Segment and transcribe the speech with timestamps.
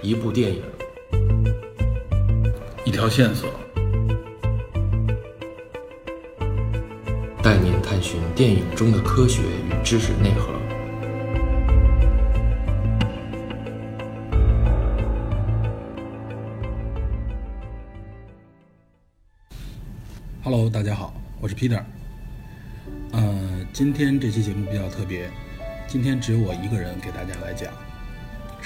[0.00, 0.62] 一部电影，
[2.84, 3.50] 一条线索，
[7.42, 10.52] 带您探寻电影中的科学与知识内核。
[20.44, 21.82] Hello，大家好，我是 Peter。
[23.10, 25.28] 呃，今天这期节目比较特别，
[25.88, 27.72] 今天只有我一个人给大家来讲。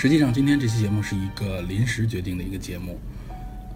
[0.02, 2.98] 实际上，今天这期节目是一个临时决定的一个节目。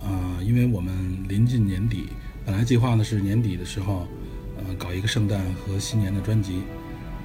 [0.01, 0.93] 呃，因为我们
[1.29, 2.09] 临近年底，
[2.45, 4.09] 本来计划呢是年底的时候，
[4.59, 6.63] 呃，搞一个圣诞和新年的专辑。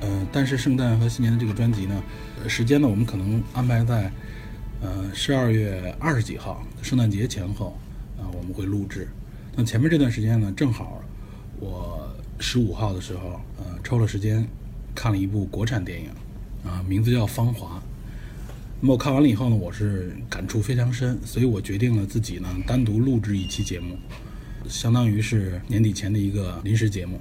[0.01, 2.03] 呃，但是圣诞和新年的这个专辑呢，
[2.47, 4.11] 时间呢我们可能安排在
[4.81, 7.75] 呃十二月二十几号，圣诞节前后
[8.19, 9.07] 啊、我们会录制。
[9.55, 11.01] 那前面这段时间呢，正好
[11.59, 12.07] 我
[12.37, 14.47] 十五号的时候，呃，抽了时间
[14.93, 16.09] 看了一部国产电影，
[16.63, 17.79] 啊、名字叫《芳华》。
[18.83, 23.95] 那么我看完了以后呢，我是感触非常深，所以我决定了自己呢单独录制一期节目，
[24.67, 27.19] 相当于是年底前的一个临时节目。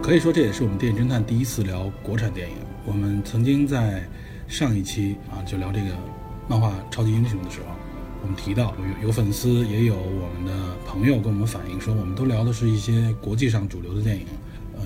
[0.00, 2.54] 可以说，这也是我们电影侦探第一次聊国产电影。
[2.86, 4.08] 我们曾经在
[4.46, 5.96] 上一期啊，就聊这个
[6.48, 7.66] 漫画超级英雄的时候，
[8.22, 14.26] 我们提到有有粉丝也有我们的朋友跟我们反映说，我们都聊的是一些国际上主流的电影，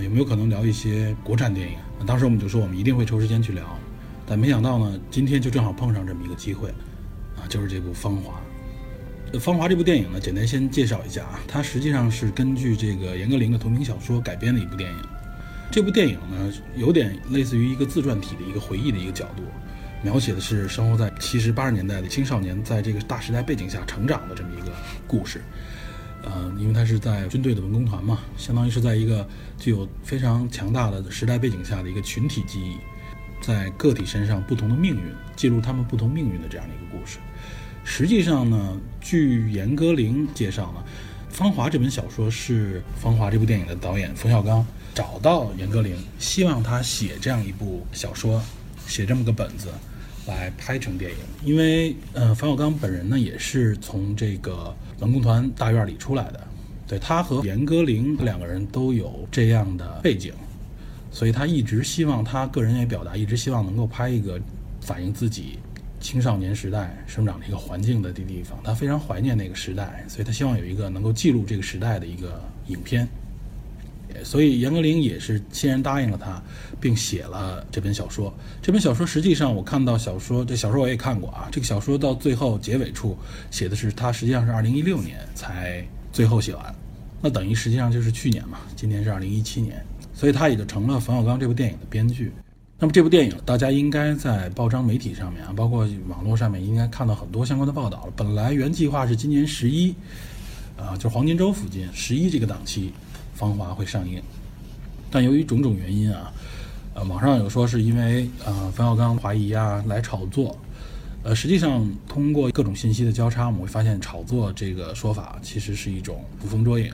[0.02, 1.78] 有没有可能聊一些国产电影？
[1.98, 3.64] 那当时我们就说我们一定会抽时间去聊，
[4.27, 6.69] 但没想到呢，今天就正好碰上这么一个机会，
[7.36, 8.41] 啊，就是这部《芳华》。
[9.41, 14.98] 《芳华》这部电影呢，简单先介绍一下啊，它实际上是根据这个严歌苓的同名小说改编的一部电影。
[15.70, 19.42] 这部电影呢，有点类似于一个自传体的一个回忆的一个角度，
[20.03, 24.72] 描写的是生活在七十八十年代的青少年在这个大时代背景下成长的这么一个
[25.08, 25.42] 故事。
[26.27, 32.77] 呃，因为他是在军队的文工团嘛，相当于是在一个具有非常强大的时代背景下的一个群体记忆，
[33.41, 35.02] 在个体身上不同的命运，
[35.36, 37.19] 记录他们不同命运的这样的一个故事。
[37.84, 40.82] 实际上呢，据严歌苓介绍呢，
[41.32, 48.43] 《芳华》这本小说是《芳华》这部电影的导演冯小刚找到严歌苓，希望他写这样一部小说，
[48.88, 49.69] 写这么个本子，
[50.26, 51.19] 来拍成电影。
[51.44, 56.40] 因为呃，冯小刚本人呢也是从这个文工团大院里出来的，
[56.86, 60.32] 对他和严歌苓两个人都有这样的背景，
[61.10, 64.40] 所以他一直希望他个人也表达，一直希望能够拍一个
[64.80, 65.58] 反映自己
[66.00, 68.58] 青少年时代生长的一个环境的地方。
[68.64, 73.08] 他非常怀念那个时代，所以他希望有一个能够记录这个时代的一个影片。
[74.25, 76.43] 所以严歌苓也是欣然答应了他，
[76.81, 78.32] 并写了这本小说。
[78.62, 81.49] 这本小说实际上我看到小说，这小说我也看过啊。
[81.50, 83.16] 这个小说到最后结尾处
[83.50, 86.75] 写的是他实际上是二零一六年才最后写完，
[87.21, 89.84] 那等于实际上就是去年嘛，今年是二零一七年，
[90.15, 92.32] 所以他也就成了冯小刚这部电影的编剧。
[92.78, 98.12] 那么这部电影大家应该在报章媒体上面啊，包括网络上面应该看到很多相关的报道了。
[98.15, 99.94] 本来原计划是今年十一，
[100.76, 102.88] 啊，就是黄金周附近十一这个档期。
[103.36, 104.20] 《芳华》会上映，
[105.10, 106.32] 但由于种种原因啊，
[106.94, 110.58] 呃，网上有说是因为呃冯小刚怀疑啊来炒作，
[111.22, 116.91] 呃，实际上通过各种信息的交叉，我们会发现炒作这个说法其实是一种捕风捉影，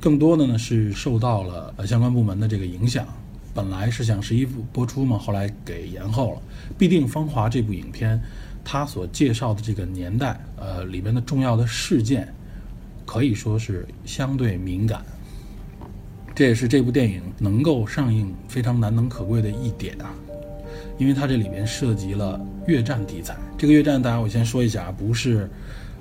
[0.00, 3.06] 更多的呢是受到了呃相关部门的这个影响。
[3.52, 6.42] 本来是想十一部播出嘛，后来给延后了。
[6.76, 8.20] 必定《芳华》这部影片，
[8.62, 12.28] 它所介绍的这个年代，呃，里面的重要的事件，
[13.06, 15.02] 可以说是相对敏感。
[16.36, 20.12] 这也是这部电影能够上映非常难能可贵的一点啊，
[20.98, 23.34] 因为它这里面涉及了越战题材。
[23.56, 25.48] 这个越战，大家我先说一下啊，不是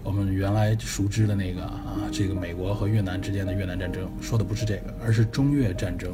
[0.04, 6.12] 我们原来熟知的那个啊，这个美国和越南之间的越南战争，说的不是这个，而是中越战争。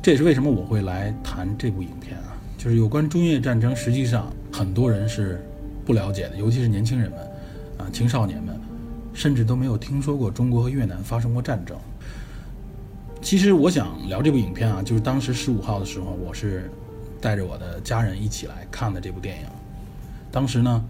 [0.00, 5.38] 这也是为什么我会来谈这部影片啊，就是有关中越战争，实际上很多人是
[5.84, 7.20] 不了解的，尤其是年轻人们
[7.76, 8.58] 啊，青少年们，
[9.12, 11.76] 甚至都没有听说过中国和越南发生过战争。
[13.20, 16.70] 其实我想聊这部影片啊，就是当时十五号的时候，我是
[17.20, 19.46] 带着我的家人一起来看的这部电影。
[20.30, 20.84] 当时呢，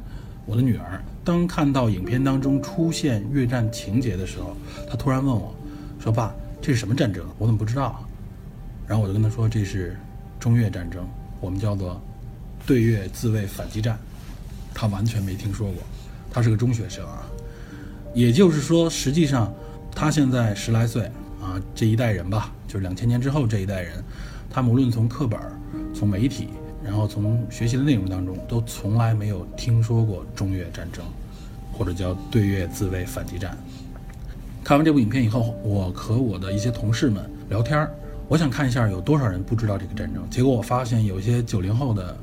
[0.45, 4.55] 我的女儿当看到影片当中出现越战情节的时候，
[4.89, 5.55] 她突然问我，
[5.99, 7.25] 说：“爸，这是什么战争？
[7.39, 8.05] 我怎么不知道？”
[8.87, 9.97] 然后我就跟她说：“这是
[10.39, 11.09] 中越战争，
[11.41, 12.01] 我们叫做
[12.67, 13.99] 对越自卫反击战。”
[14.75, 15.83] 她完全没听说过，
[16.31, 17.27] 她是个中学生啊。
[18.15, 19.53] 也就是说，实际上
[19.95, 21.11] 她现在十来岁。
[21.49, 24.05] 啊，这一代人吧，就是两千年之后这一代人，
[24.51, 25.41] 他们无论从课本、
[25.95, 26.49] 从媒体，
[26.85, 31.03] 然后从学习的内容当中，都从来没有听说过中越战争，
[31.73, 33.57] 或者叫对越自卫反击战。
[34.63, 37.91] 看完这部影片以后，我和我的一些同事们聊天儿
[38.29, 40.23] 我想看一下有多少人不知道这个战争。
[40.29, 42.15] 结果我发现有一些九零后的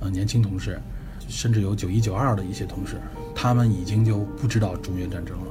[0.00, 0.78] 呃年轻同事，
[1.26, 3.00] 甚至有九一九二的一些同事，
[3.34, 5.46] 他们已经就不知道中越战争了。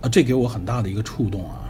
[0.00, 1.63] 啊，这给我很大的一个触动啊！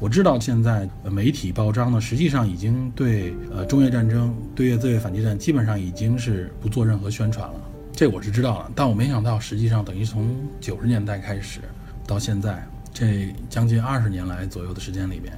[0.00, 7.60] 我知道现在媒体报章呢，实际上已经对呃中越战争、对越自卫反击战基本上已经是不做任何宣传了。
[7.92, 11.60] 这我是知道了，但我没想到，实际上等于从九十年代开始
[12.06, 15.34] 到现在这将近二十年来左右的时间里边。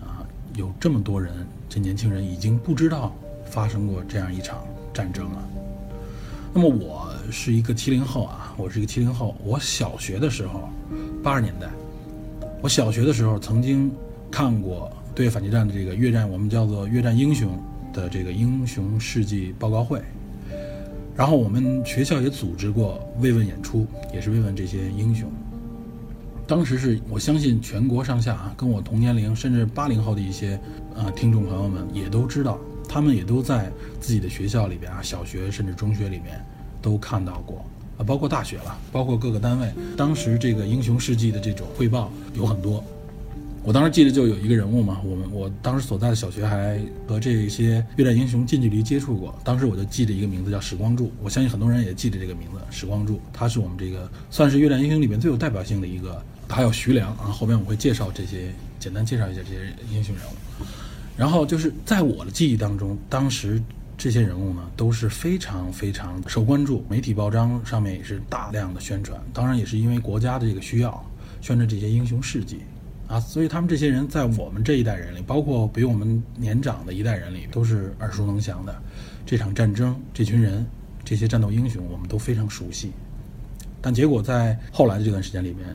[0.00, 0.22] 啊
[0.54, 3.12] 有这么多人，这年轻人已经不知道
[3.44, 4.64] 发生过这样一场
[4.94, 5.48] 战争了。
[6.54, 9.36] 那么我是一个七零后啊，我是一个七零后。
[9.44, 10.70] 我小学的时候，
[11.24, 11.66] 八十年代，
[12.62, 13.90] 我小学的时候曾经
[14.30, 17.50] 看过对反击战的这个越战，我们叫做越战英雄
[17.92, 20.02] 的这个英雄事迹报告会。
[21.14, 25.30] 然后我们学校也组织过慰问演出，也是慰问这些英雄。
[26.46, 30.58] 当时是我相信全国上下啊，跟我同年龄甚至八零后的一些
[30.94, 32.58] 呃听众朋友们也都知道，
[32.88, 33.70] 他们也都在
[34.00, 36.44] 自己的学校里边啊，小学甚至中学里面
[36.82, 37.64] 都看到过
[37.98, 39.72] 啊，包括大学了，包括各个单位。
[39.96, 42.82] 当时这个英雄事迹的这种汇报有很多。
[43.62, 49.36] 我当时记得就有一个人物嘛，我们我当时所在的小学还和这些越战英雄近距离接触过。
[49.42, 56.22] 当时我就记着一个名字叫史光柱，我相信很多人也记得这个名字，史光柱，他是我们这个算是越战英雄里面最有代表性的一个。
[56.48, 60.64] 还有徐良啊，后边我会介绍这些，简单介绍一下这些英雄人物。
[61.16, 63.60] 然后就是在我的记忆当中，当时
[63.96, 69.20] 这些人物呢都是非常非常受关注，媒体报章上面也是大量的宣传。
[69.32, 71.04] 当然也是因为国家的这个需要，
[71.40, 72.60] 宣传这些英雄事迹
[73.08, 78.74] 啊，所以他们这些人在我们这一代人里，包括比我们年长的一代人里，都是耳熟能详的。
[79.24, 80.66] 这场战争，这群人，
[81.04, 82.92] 这些战斗英雄，我们都非常熟悉。
[83.80, 85.66] 但结果在后来的这段时间里面。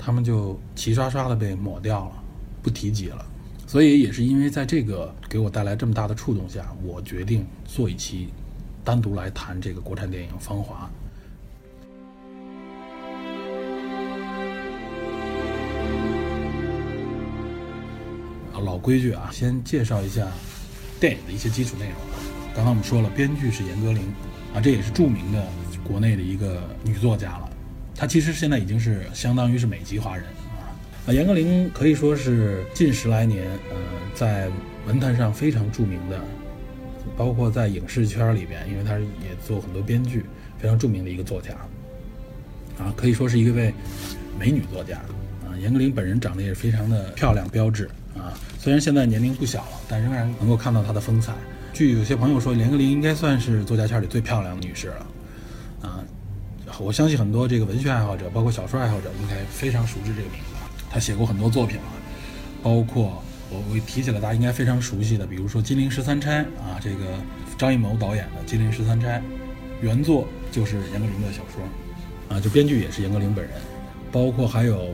[0.00, 2.22] 他们就齐刷刷的被抹掉了，
[2.62, 3.26] 不提及了。
[3.68, 8.28] 所以也是因为在这个给我带来这么大的触动下，我决定做一期
[8.82, 10.90] 单独来谈这个国产电影《芳华》。
[18.64, 20.26] 老规矩啊，先介绍一下
[20.98, 21.94] 电影的一些基础内容。
[22.54, 24.00] 刚刚我们说了，编剧是严歌苓，
[24.54, 25.46] 啊，这也是著名的
[25.84, 27.50] 国内的一个女作家了。
[27.94, 30.24] 她其实现在已经是相当于是美籍华人
[31.12, 33.76] 严歌苓可以说是近十来年，呃，
[34.14, 34.48] 在
[34.86, 36.20] 文坛上非常著名的，
[37.16, 40.26] 包括在影视圈里边，因为他也做很多编剧，
[40.58, 41.54] 非常著名的一个作家，
[42.78, 43.72] 啊，可以说是一位
[44.38, 44.96] 美女作家
[45.46, 45.56] 啊。
[45.58, 51.32] 严歌苓本人长得也是非常的漂亮标致啊，虽然现在年龄不小了，但仍然能够看到她的风采。
[51.72, 55.06] 据有些朋友说，严歌苓应该算是作家圈里最漂亮的女士了。
[55.80, 56.04] 啊
[56.78, 60.57] 我相信很多这个文学爱好者，包括小说爱好者，应该非常熟知这个名字。
[60.90, 61.84] 他写过很多作品了，
[62.62, 67.04] 包括我我提起来，大家应该非常熟悉的，比如说《金陵十三钗》啊，这个
[67.56, 69.18] 张艺谋导演的《金陵十三钗》，
[69.80, 73.54] 原作就是严歌苓的小说，啊，就编剧也是严歌苓本人。
[74.10, 74.88] 包括还有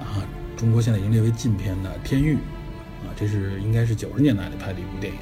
[0.00, 0.22] 啊，
[0.56, 5.18] 中国现在已经列为禁片的《天域》，啊，这是应该是九十年代的拍的一部电影，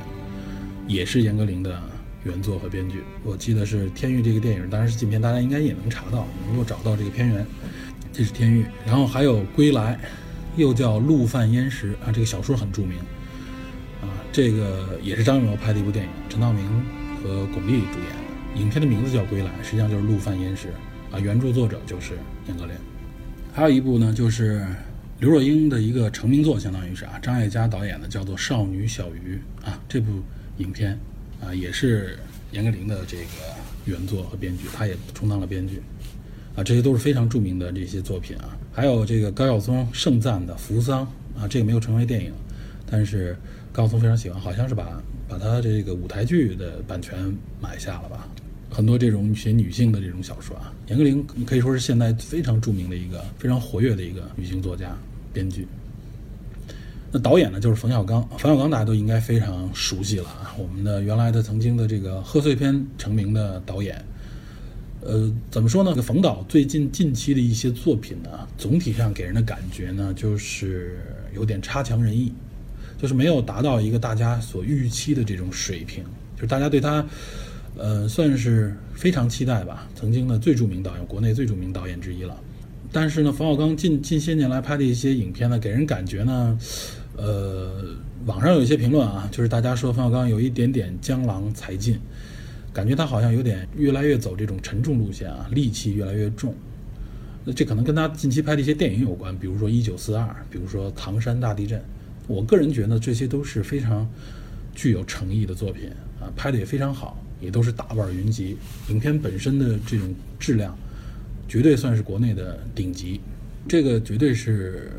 [0.87, 1.81] 也是严歌苓的。
[2.25, 7.47] 原作和编剧，我记得是《天域》这个电影，当然是禁片，大家应该也能查到，能够找到这个片源。
[8.13, 9.95] 这是《天域》，然后还有《归来》，
[10.57, 12.99] 又叫《陆犯焉识》啊，这个小说很著名
[14.03, 16.65] 啊，这个也是张艺谋拍的一部电影，陈道明
[17.23, 18.61] 和巩俐主演的。
[18.61, 20.69] 影片的名字叫《归来》，实际上就是《陆犯焉识》
[21.15, 22.15] 啊，原著作者就是
[22.47, 22.71] 严歌苓。
[23.53, 24.67] 还有一部呢，就是
[25.21, 30.23] 刘若英的一个成名作，相当于是啊，张艾嘉导演的，叫做《少女小鱼》啊，这部
[30.59, 30.99] 影片。
[31.41, 32.19] 啊，也是
[32.51, 33.25] 严歌苓的这个
[33.85, 35.81] 原作和编剧，他也充当了编剧，
[36.59, 38.59] 啊，这些都是非常著名的这些作品啊。
[38.73, 41.07] 还有这个高晓松盛赞的《扶桑》
[41.41, 42.33] 啊，这个没有成为电影，
[42.91, 43.37] 但是
[43.73, 48.27] 高晓松非常喜欢，好像是把把他这个舞台剧的版权买下了吧。
[48.71, 54.99] 很多这种写女性的这种小说啊，严歌苓可以说是现在非常著名的一个非常活跃的一个女性作家、
[55.33, 55.65] 编剧。
[57.13, 58.21] 那导演呢，就是冯小刚。
[58.37, 64.05] 冯小刚大家都应该非常熟悉了啊，我们的原来的曾经的这个贺岁片成名的导演。
[65.01, 65.91] 呃，怎么说呢？
[65.91, 70.99] 这个冯导最近近期的一些作品呢，总体上给人的感觉呢，就是
[71.35, 72.33] 有点差强人意，
[73.01, 76.05] 就是没有达到一个大家所预期的这种水平。
[76.35, 77.05] 就是大家对他，
[77.77, 79.89] 呃，算是非常期待吧。
[79.95, 82.37] 曾经的最著名导演，国内最著名导演之一了。
[82.91, 86.59] 但是呢，冯小刚近近些年来拍的一些影片呢，给人感觉呢。
[87.17, 87.85] 呃，
[88.27, 91.99] 网上有一些评论啊，就是大家说冯小刚有一点点江郎才尽，
[92.73, 96.55] 感觉他好像有点越来越走这种沉重路线啊，戾气越来越重。
[97.45, 101.79] 那这可能跟他近期拍的一些电影有关，比如说《一九四二》，比如说《唐山大地震》，
[102.27, 104.09] 我个人觉得这些都是非常
[104.75, 108.57] 具有诚意的作品啊，拍的也非常好，也都是大腕云集。
[108.91, 110.77] 影片本身的这种质量，
[111.49, 113.21] 绝对算是国内的顶级。
[113.67, 114.91] 这个绝对是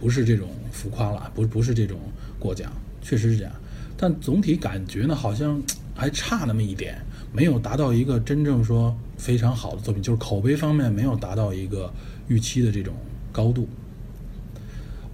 [0.00, 1.30] 不是这种浮夸了？
[1.34, 1.98] 不不是这种
[2.38, 2.72] 过奖，
[3.02, 3.52] 确实是这样。
[3.96, 5.62] 但总体感觉呢，好像
[5.96, 7.00] 还差那么一点，
[7.32, 11.90] 没有达到一个真正说非常好的作品，就是口碑方面没有达到一个
[12.28, 12.94] 预期的这种
[13.32, 13.66] 高度。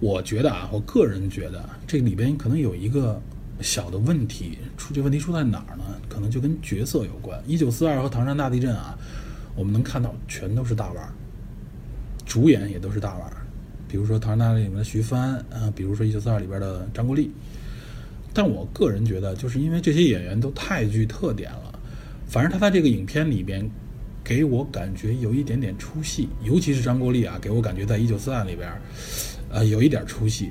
[0.01, 3.21] 我觉得啊，我个人觉得这里边可能有一个
[3.61, 5.83] 小的问题，出这问题出在哪儿呢？
[6.09, 7.41] 可能就跟角色有关。
[7.47, 8.97] 一九四二和唐山大地震啊，
[9.55, 11.13] 我们能看到全都是大腕儿，
[12.25, 13.37] 主演也都是大腕儿，
[13.87, 17.31] 比如说唐山大地震里面的徐帆啊，比如说一九四二里边的张国立。
[18.33, 21.79] 但我个人觉得，就是因为这些演员都太具特点了，
[22.27, 23.69] 反正他在这个影片里边
[24.23, 28.69] 给我感觉有一点点出戏，尤其是张国立啊，给我感觉在一九四二里边。
[29.51, 30.49] 呃，有一点出戏，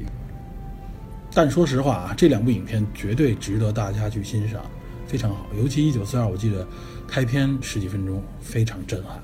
[1.34, 4.62] 但说实话啊，这两部影片绝对值得大家去欣赏，
[5.08, 5.48] 非常好。
[5.58, 6.64] 尤其《一九四二》，我记得
[7.08, 9.20] 开篇十几分钟非常震撼。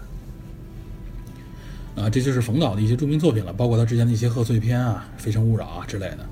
[1.94, 6.26] 啊，这就是冯导的一些著名作品了，包括他之前的一些贺岁片啊，《非诚勿扰》啊之类的。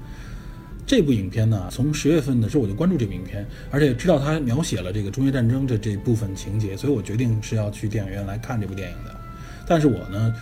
[0.87, 9.15] 这部影片呢，从十月份的时候我就关注这部影片，而且知道它描写了这个中越战争的这部分情节，所以我决定是要去电影院来看这部电影的。
[9.67, 10.35] 但是我呢。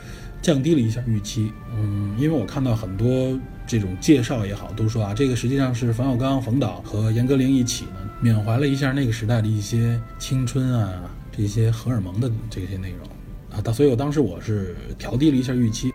[0.43, 3.35] 降低了一下预期，嗯，因为我看到很多
[3.67, 13.09] 这种介绍也好，都说啊，这个实际上是冯小刚、冯导和严歌苓一起呢，缅怀了一下那个时代的一些青春啊，这些荷尔蒙的这些内容
[13.59, 15.94] 啊，所以我当时我是调低了一下预期。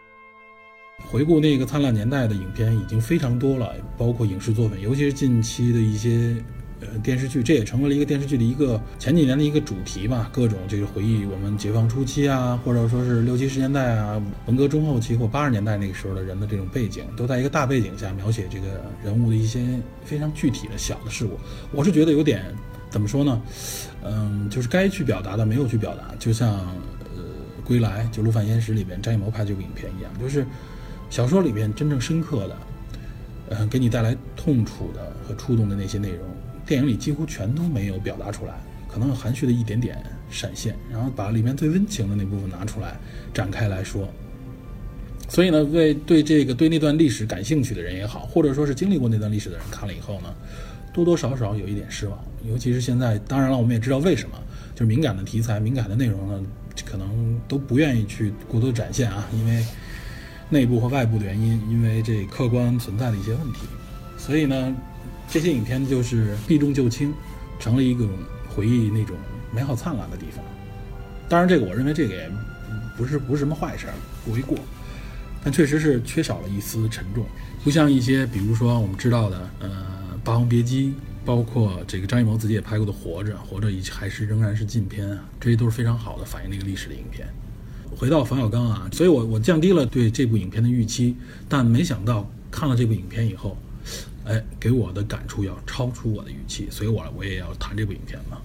[1.11, 6.35] 回顾那个灿烂年代的影片已经非常多了，包括影视作品，尤其是近期的一些。
[6.81, 19.59] 呃，电视剧这也成为了一个电视剧的一个前几年的一个主题吧，各种这个回忆我们解放初期啊，或者说是六七十年代啊，文革中后期或八十年代那个时候的人的这种背景，都在一个大背景下描写这个人物的一些
[20.05, 21.37] 非常具体的小的事物。
[21.73, 22.45] 我是觉得有点
[22.89, 23.41] 怎么说呢？
[24.05, 26.49] 嗯，就是该去表达的没有去表达，就像
[27.13, 27.21] 呃
[27.67, 30.45] 《归来》就《陆犯焉识》里边张艺谋拍这部影片一样，就是
[31.09, 32.57] 小说里边真正深刻的，
[33.49, 36.19] 嗯，给你带来痛楚的和触动的那些内容。
[36.65, 38.53] 电影里几乎全都没有表达出来，
[38.87, 39.97] 可能有含蓄的一点点
[40.29, 42.95] 闪现，然后把里面最温情的那部分拿出来
[43.33, 44.07] 展开来说。
[45.27, 50.33] 所以呢，为对这个对那段历史感兴趣的人也好，或者说是经历过那段历史的人看了以后呢，
[50.93, 52.17] 多多少少有一点失望。
[52.47, 54.35] 尤其是现在，当然了，我们也知道为什么，
[54.73, 56.43] 就是敏感的题材、敏感的内容呢，
[56.85, 59.65] 可能都不愿意去过多展现啊，因为
[60.49, 63.59] 内部和外部的原因，因为这客观存在的一些问题，
[64.17, 64.75] 所以呢。
[65.31, 67.13] 这些影片就是避重就轻，
[67.59, 68.03] 成了一个
[68.49, 69.15] 回忆那种
[69.53, 70.43] 美好灿烂的地方。
[71.29, 72.27] 当然，这个我认为这个也
[72.97, 73.85] 不是不是什么坏事，
[74.25, 74.57] 不为过。
[75.43, 77.23] 但确实是缺少了一丝沉重，
[77.63, 79.69] 不像一些比如说我们知道的，呃，
[80.23, 80.87] 《霸王别姬》，
[81.23, 87.27] 包括这个张艺谋自己也拍过的《活着》，《活着》已还是仍然是禁片啊，这些都是非常好的反映那个历史的影片。
[87.99, 91.17] 回到冯小刚啊，所以我我降低了对这部影片的预期，
[91.49, 93.57] 但没想到看了这部影片以后。
[94.23, 98.37] 哎，给我的感触要超出我的预期，所以我我也要谈这部影片嘛。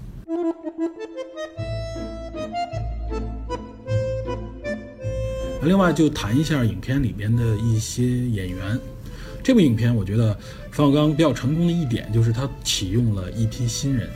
[5.63, 8.81] 另外就谈一下影片里边的一些演员。
[9.41, 10.37] 这部影片我觉得
[10.73, 14.11] 冯小刚比较成功的一点就是他启用了一批新人。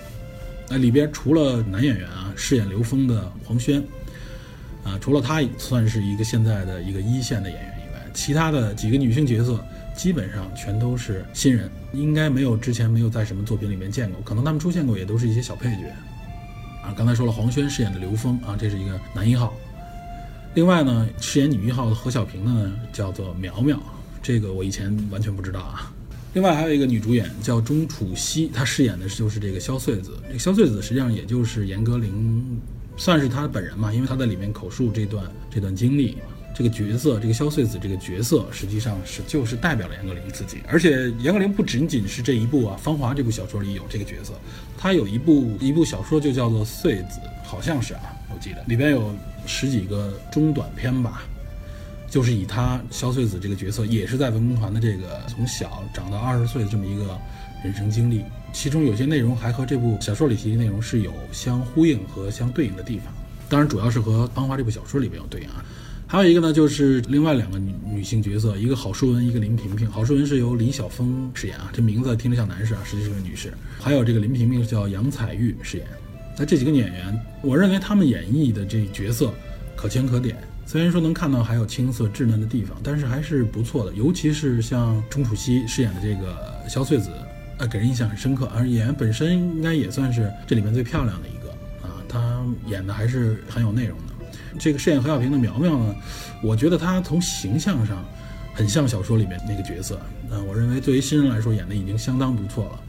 [0.69, 3.85] 那里边除了男演员啊，饰演刘峰的黄轩，
[4.85, 9.63] 啊，除了他算是一个现在的一个一线的演员以外，其他的几个女性角色。
[9.97, 15.89] 基本上全都是新人，应该没有之前没有在什么作品里面见过，可能他们出现过也都是一些小配角。
[16.85, 19.53] 啊，刚才说了黄轩饰演的刘峰啊，这是一个男一号。
[20.55, 23.77] 另外呢，饰演女一号的何小平呢叫做苗苗，
[24.23, 25.93] 这个我以前完全不知道啊。
[26.33, 30.13] 另外还有一个女主演叫钟楚曦，她饰演的就是这个萧穗子。
[30.29, 32.09] 这个萧穗子实际上也就是严歌苓，
[32.99, 36.19] 算是他本人嘛，因为他在里面口述这段这段经历。
[36.55, 40.59] 这个角色，这个萧穗子这个角色，实际上是就是代表了严歌苓自己。
[40.67, 44.33] 而且严歌苓不仅仅是这一部啊，《芳华》这部小说里有这个角色，
[44.77, 48.01] 他有一部一部小说就叫做《穗子》，好像是啊，
[48.35, 49.15] 我记得里边有
[49.47, 51.23] 十几个中短篇吧，
[52.11, 57.17] 就是以他萧穗子这个角色，也是在文工团的这个从小长到二十岁的这么一个
[57.63, 63.13] 人生经历，其中有些内容还和这部小说里提的内容是有相呼应和相对应的地方。
[63.49, 65.65] 当然，主要是和《芳华》这部小说里边有对应啊。
[66.07, 69.91] 还有一个呢，就是另外两个女女性角色，一个郝淑文，一个林萍萍。
[69.91, 73.53] 郝淑文是由李晓峰饰演啊，这名字听着像男士啊，实际是个女士。
[73.79, 75.87] 还有这个林萍萍叫杨采钰饰演。
[76.39, 79.35] 那这几个演员，我认为他们演绎的这角色
[79.77, 83.93] 可圈可点，虽然说能看到还有青涩稚嫩的地方，但是还是不错的。
[83.95, 86.37] 尤其是像钟楚曦饰演的这个
[86.69, 87.11] 萧穗子，
[87.59, 88.51] 呃，给人印象很深刻。
[88.55, 91.51] 而演员本身应该也算是这里面最漂亮的一个
[91.87, 94.05] 啊，她演的还是很有内容的。
[94.59, 95.95] 这个饰演何小平的苗苗呢，
[96.43, 98.05] 我觉得她从形象上
[98.55, 100.01] 很像小说里面那个角色。
[100.29, 102.81] 那我认为作为新人来说，演的已经相当不错了。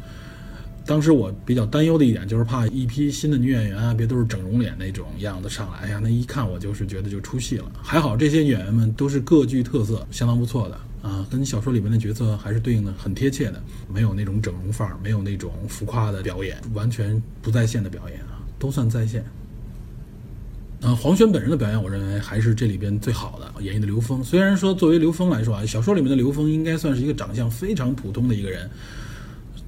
[0.85, 7.65] 当时我比较担忧的一点就是怕一批新的女演员啊，别都是整容脸那种样子上来，哎呀，那一看我就是觉得就出戏了。
[7.83, 19.23] 还好这些演员们都是各具特色，相当不错的啊，跟小说里面的角色还是对应的很贴切的，没有那种整容范儿，没有那种浮夸的表演，完全不在线的表演啊，都算在线。
[20.81, 24.23] 嗯，黄轩本人的表演，我认为还是这里边最好的，演绎的刘峰。
[24.23, 28.69] 虽然说作为刘峰来说啊，小说里面的刘峰应该算是一个长相非常普通的一个人。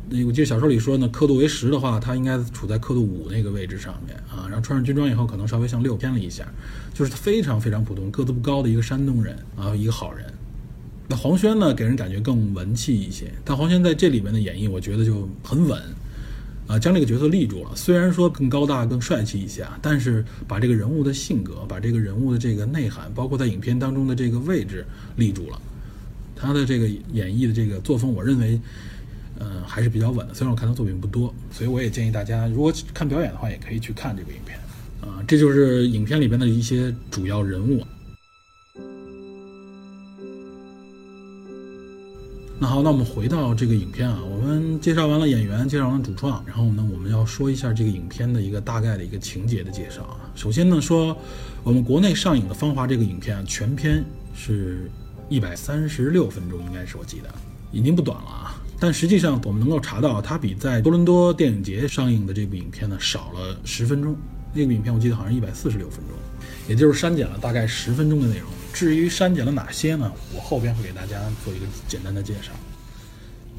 [0.10, 4.48] 那我记得小说里说呢，刻度为十的话，他应该处在刻度五那个位置上面啊。
[4.50, 6.46] 然后穿上军装以后，可能稍微向六偏了一下，
[6.94, 10.26] 就是非常非常普通，个子不高的一个山东人啊，一个好人。
[11.12, 13.30] 那黄轩呢，给人感觉更文气一些。
[13.44, 15.78] 但黄轩在这里面的演绎，我觉得就很稳
[16.68, 17.72] 啊，将这个角色立住了。
[17.76, 24.86] 虽然说更高大、更帅气一些啊，但是把这个人物的性格、把这个人物的这个内涵，包括在影片当中的这个位置
[25.18, 25.62] 立住了。
[26.34, 28.58] 他的这个演绎的这个作风，我认为。
[29.44, 30.36] 嗯，还是比较稳的。
[30.36, 34.56] 虽然我看他作品不多，所以我也建议大家，如果看表演的话，也可以去看这部影片。
[35.02, 37.84] 啊，这就是影片里边的一些主要人物。
[42.62, 50.30] 那好，那我们回到这个影片啊，我们介绍完了演员，介绍完了主创，然后呢，我们要说一下这个影片的一个大概的一个情节的介绍啊。
[50.36, 51.18] 首先呢，说
[51.64, 54.92] 我们国内上映的《芳华》这个影片啊，全片是
[55.28, 57.34] 一百三十六分钟，应该是我记得，
[57.72, 58.62] 已经不短了啊。
[58.80, 64.16] 但实际上，我们能够查到，它比在多伦多电影节上映的这部影片呢少了十分钟。
[64.54, 66.16] 那部影片我记得好像一百四十六分钟，
[66.70, 68.48] 也就是删减了大概十分钟的内容。
[68.74, 70.12] 至于删减了哪些呢？
[70.36, 72.52] 我后边会给大家做一个简单的介绍。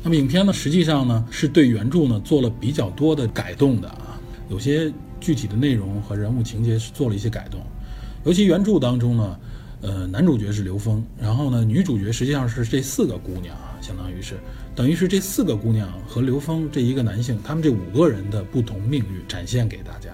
[0.02, 7.60] 那么影片呢，实际上呢是对原著呢做了比较多的改动的啊，有些具体的内容和人物情节是做了一些改动，
[8.24, 9.38] 尤其原著当中呢。
[9.84, 14.36] 呃，男主角是刘峰，然后呢，女主角实际上是这四个姑娘啊，相当于是，
[14.76, 20.10] 等于是这四个姑娘和刘峰这一个男性，他们这五个人的不同命运展现给大家，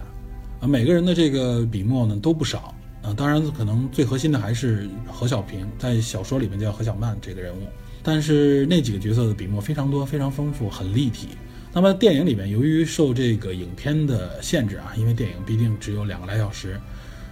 [0.61, 2.75] 啊，每个人的这个笔墨呢都不少
[3.15, 7.67] 当然可能最核心的还是何小平，在小说里面叫何小曼这个人物，
[8.03, 11.29] 但是那几个角色的笔墨非常多，非常丰富，很立体。
[11.73, 16.81] 那么电影里面，由于受这个影片的限制啊，因为电影毕竟只有两个来小时。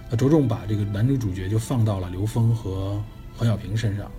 [0.09, 2.97] 他着重把这个男主主角就放到了刘峰和
[3.35, 4.09] 何小平身上，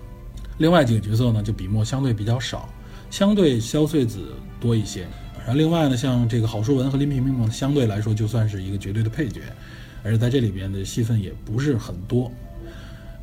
[0.59, 2.69] 另外几个角色呢就笔墨相对比较少，
[3.11, 5.07] 相对萧穗子多一些。
[5.39, 9.41] 然后另外呢，像这个郝淑文和林萍萍呢，相对来说就算是一个绝对的配角，
[10.03, 12.31] 而且在这里边的戏份也不是很多。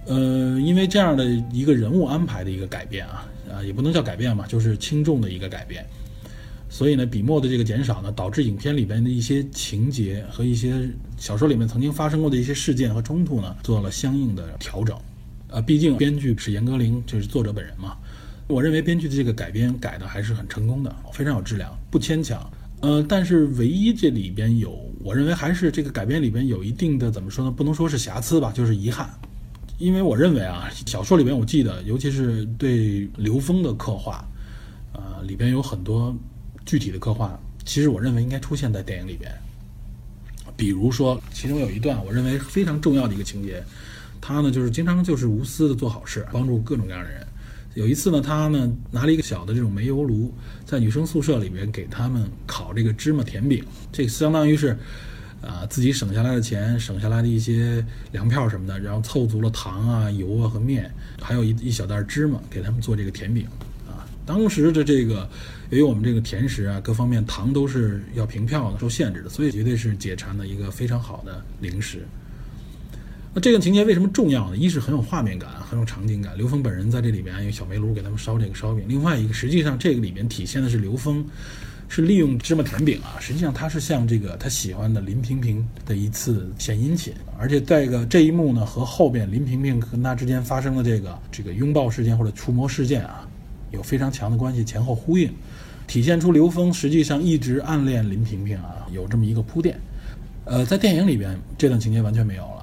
[0.05, 5.85] 呃，因为这样的一个人物安排的一个改变啊，啊也不能叫改变嘛，就是轻重的一个改变。
[6.69, 14.97] 所以呢，笔墨的这个减少呢，导致影片里边的一些情节和一些小说里面曾经发生过的一些事件和冲突呢，做了相应的调整。
[15.47, 17.95] 呃，毕竟编剧是严歌苓，就是作者本人嘛。
[18.47, 22.47] 我认为编剧的这个改编改的还是很成功的，非常有质量，不牵强。
[22.81, 27.51] 呃，但是唯一这里边有，我认为还是这个改编里边有一定的怎么说呢？
[27.51, 29.07] 不能说是瑕疵吧，就是遗憾。
[29.77, 34.27] 因为我认为啊，小说里边我记得，尤其是对刘峰的刻画，
[34.93, 36.15] 呃，里边有很多。
[36.65, 39.31] 具体的刻画，其实我认为应该出现在电影里边。
[40.57, 43.63] 比如说，其中有一段我认为非常重要的一个情节，
[44.19, 47.24] 他呢就是经常就是无私的做好事，帮助各种各样的人。
[47.75, 50.33] 有一次呢，他呢拿了一个小的这种煤油炉，
[50.65, 54.77] 在女生宿舍里边给他们烤这个芝麻甜饼，这相当于是
[55.41, 60.89] 啊自己省下来的钱，省下来的一些粮票什么的，然后凑足了糖啊、油啊和面，
[61.21, 63.45] 还有一一小袋芝麻给他们做这个甜饼。
[63.85, 65.29] 啊当时的这个，
[65.69, 72.07] 由于我们这个甜食啊，各方面糖都是要凭票的，受限制的，所以绝对是解馋的一个非常好的零食。
[73.35, 74.55] 那这个情节为什么重要呢？
[74.55, 76.37] 一是很有画面感，很有场景感。
[76.37, 78.85] 刘峰本人在这里边用小煤炉给他们烧这个烧饼。
[78.87, 81.21] 另外一个，实际上这个里面体现的是刘峰
[81.89, 87.13] 是利用芝麻甜饼啊，实际上他是向这个他喜欢的林萍萍的一次献殷勤。
[87.37, 93.27] 而且再一个这一幕呢，和后边林萍萍跟他之间发生的这个这个拥抱事件或者触摸事件啊。
[93.71, 95.29] 有非常强的关系，前后呼应，
[95.87, 99.77] 体现出刘峰实际上一直暗恋林萍萍啊，有这么一个铺垫。
[100.45, 102.54] 呃，在电影里边这段情节完全没有，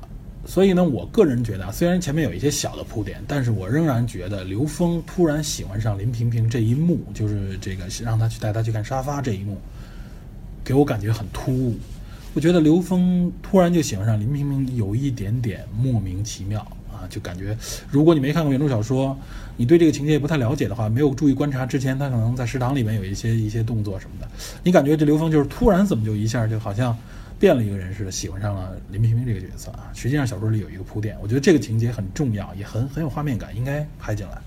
[0.44, 9.56] 所以呢，我个人觉得啊，虽然前面有一些小的铺垫，但是我仍然觉得刘峰突然喜欢上林萍萍这一幕，就是这个让他去带他去看沙发这一幕，
[10.64, 11.76] 给我感觉很突兀。
[12.34, 16.66] 我觉得刘峰突然就喜欢上林萍萍有一点点莫名其妙。
[16.92, 17.56] 啊，就感觉
[17.90, 19.16] 如果你没看过原著小说，
[19.56, 24.28] 你对这个情节也不太了解的话，没有注意观察之前，他可能在食堂里面有一些一些动作什么的，
[24.62, 26.94] 你感觉这刘峰就是突然怎么就一下就好像
[27.42, 29.90] 变了一个人似的，喜欢上了林平平这个角色啊。
[29.92, 34.38] 实际上小说里有一个铺垫，我觉得这个情节很重要，也很很有画面感，应该拍进来。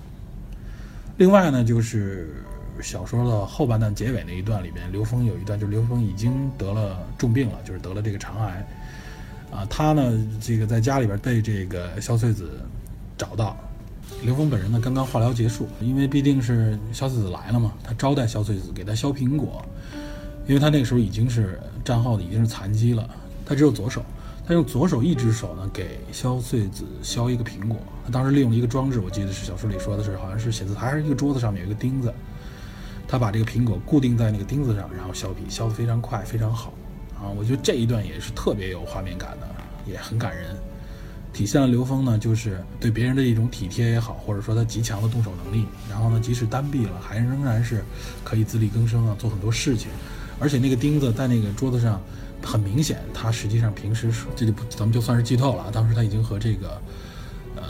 [1.17, 2.41] 另外呢，就是
[2.81, 8.65] 小说的后半段结尾那一段里边，刘峰有一段就是刘峰已经得了重病了，就是得了这个肠癌。
[9.51, 12.61] 啊，他呢，这个在家里边被这个萧穗子
[13.17, 13.57] 找到，
[14.23, 19.65] 刘峰本人呢刚刚化疗结束，因为毕竟是萧翠子来了嘛，他招待萧穗子给他削苹果，
[20.47, 23.07] 因为他那个时候已经是战后的已经是残疾了，
[23.45, 24.03] 他只有左手，
[24.45, 32.11] 他用左手一只手呢给萧穗子削一个苹果，他当时利用了一个装置，我记得是小说里说的是好像是写字台还是一个桌子上面有一个钉子，
[33.07, 36.73] 他把这个苹果固定在那个钉子上，然后削皮削得非常快非常好。
[37.15, 39.47] 啊，我觉得这一段也是特别有画面感的，
[39.85, 40.53] 也很感人，
[41.31, 45.65] 体现了刘峰呢，就是对别人的一种体贴也好，或者说他极强的动手能力。
[45.89, 47.85] 然后呢，即使单臂了，还仍然是
[48.23, 49.89] 可以自力更生啊，做很多事情。
[50.39, 52.01] 而且那个钉子在那个桌子上，
[52.43, 55.69] 很明显，他实际上平时这就不，咱们就算是剧透了。
[55.71, 56.81] 当时他已经和这个
[57.55, 57.63] 呃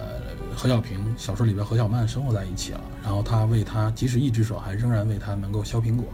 [0.56, 6.06] 何小平小说里边何小曼生活在一起了，然后他为他，即使一只手，还仍然为他能够削苹果，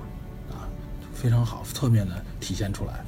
[0.51, 0.67] 啊，
[1.13, 3.03] 非常好，侧面的体现出来。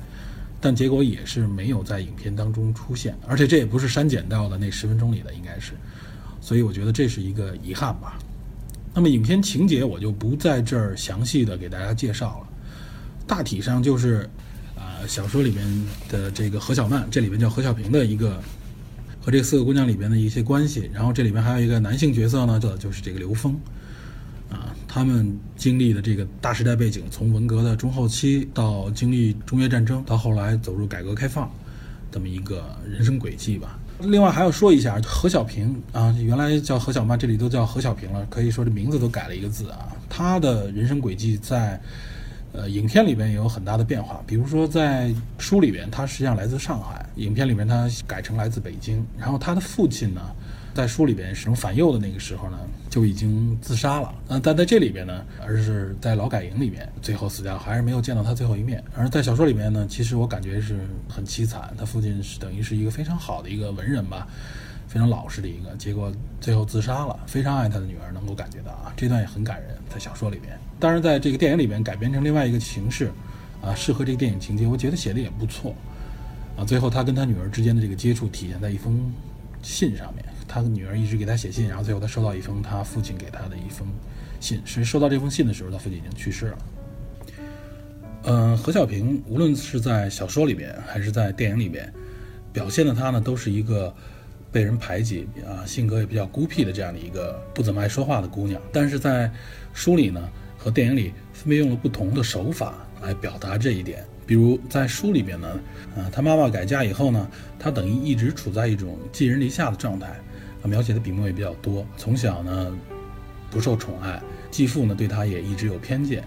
[0.60, 5.74] 但结果也是没有在影片当中出现，而且这也不是删减到的那十分钟里的，应该是，
[6.40, 8.18] 所以我觉得这是一个遗憾吧。
[8.94, 12.48] 那么影片情节我就不在这儿详细的给大家介绍了，
[13.26, 14.30] 大体上就是，
[14.76, 15.66] 啊，小说里面
[16.10, 18.42] 的这个何小曼，这里边叫何小平的一个
[19.22, 23.58] 和这四个姑娘里边的一些关系，然后这里边还有一个男性角色呢，这就是这个刘峰。
[24.50, 31.50] 啊，他们经历的这个大时代背景，从文革的中后期到经历中越战争，到后来走入改革开放，
[32.12, 33.80] 这么一个人生轨迹吧。
[34.02, 39.88] 另外还要说一下何小平啊，原来叫何小曼，这里都叫何小平了，可以说这名字都改了一个字啊。
[40.08, 41.82] 他的人生轨迹在
[42.54, 50.22] 呃影片里边也有很大的变化，比如说在书里边，他实际上来自上海，影片里面他改成来自北京，然后他的父亲呢。
[50.76, 52.58] 在书里边使用反右的那个时候呢，
[52.90, 54.12] 就已经自杀了。
[54.30, 58.84] 嗯，但在这里边呢，而是在劳改营里面最后死掉，还是没有见到他最后一面。
[58.98, 61.72] 而在小说里面呢，其实我感觉是很凄惨。
[61.78, 64.28] 他父亲是等于是一个非常好的一个文人吧，
[64.94, 67.20] 非常老实的一个，结果最后自杀了。
[67.26, 69.76] 非常爱他的女儿，能够感觉到啊，这段也很感人。
[69.90, 73.12] 在小说里面，当然在这个电影里面改编成另外一个形式，
[73.60, 75.74] 啊，适合这个电影情节，我觉得写的也不错。
[76.56, 79.12] 啊，最后他跟他女儿之间的这个接触体现在一封
[79.64, 80.24] 信上面。
[80.48, 83.88] 他的女儿一直给他写信，然后最后他收到一封他父亲给他的一封
[84.40, 84.62] 信。
[84.64, 86.58] 是收到这封信的时候，他父亲已经去世了。
[88.26, 91.92] 嗯，何小平无论是在小说里边还是在电影里边，
[92.52, 93.92] 表现的他呢，都是一个
[94.54, 98.62] 被人排挤啊，性格也比较孤僻的这样的一个不怎么爱说话的姑娘。
[98.72, 99.30] 但是在
[99.74, 104.06] 书里呢和电影里分别用了不同的手法来表达这一点。
[104.26, 105.60] 比如在书里边呢，
[105.98, 107.28] 啊，他妈妈改嫁以后呢，
[107.60, 110.16] 他等于一直处在一种寄人篱下的状态。
[110.66, 111.86] 描写的笔墨也比较多。
[111.98, 112.74] 从小呢，
[113.52, 116.24] 不受宠爱，继父呢对他也一直有偏见。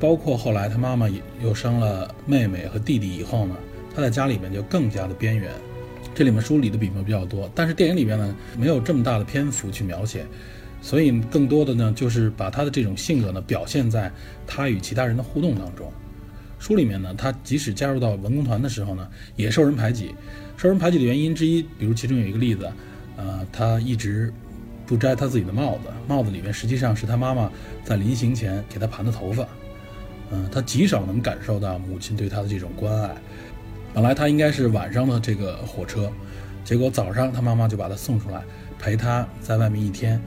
[0.00, 1.08] 包括后来他妈妈
[1.40, 3.54] 又生了妹妹和弟弟以后呢，
[3.94, 5.52] 他在家里面就更加的边缘。
[6.16, 10.24] 这里面书里的笔墨比较多，但是电影里面呢没有这么大的篇幅去描写，
[10.80, 14.10] 所以更多的呢就是把他的这种性格呢表现在
[14.46, 15.92] 他与其他人的互动当中。
[16.58, 20.14] 书里面呢，他即使加入到文工团的时候呢，也受人排挤。
[20.56, 22.66] 受人排挤的原因之一，比如其中有一个例子。
[23.18, 24.32] 呃，他一直
[24.86, 27.50] 不摘他自己的帽子，帽子里面实际上是他妈妈
[27.84, 29.46] 在临行前给他盘的头发。
[30.30, 33.14] 嗯，他极少能感受到母亲对他的这种关爱。
[33.96, 36.12] 本来他应该是晚上的这个火车，
[36.62, 38.44] 结果早上他妈妈就把他送出来，
[38.78, 40.20] 陪他在外面一天，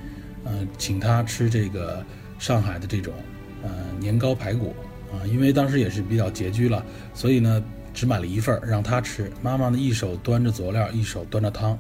[0.44, 2.04] 嗯，请他吃这个
[2.40, 3.14] 上海的这种
[3.62, 4.74] 呃年糕排骨
[5.14, 9.32] 啊，因为当时也是比较拮据了，所以呢只买了一份让他吃。
[9.40, 11.78] 妈妈呢一手端着佐料，一手端着汤。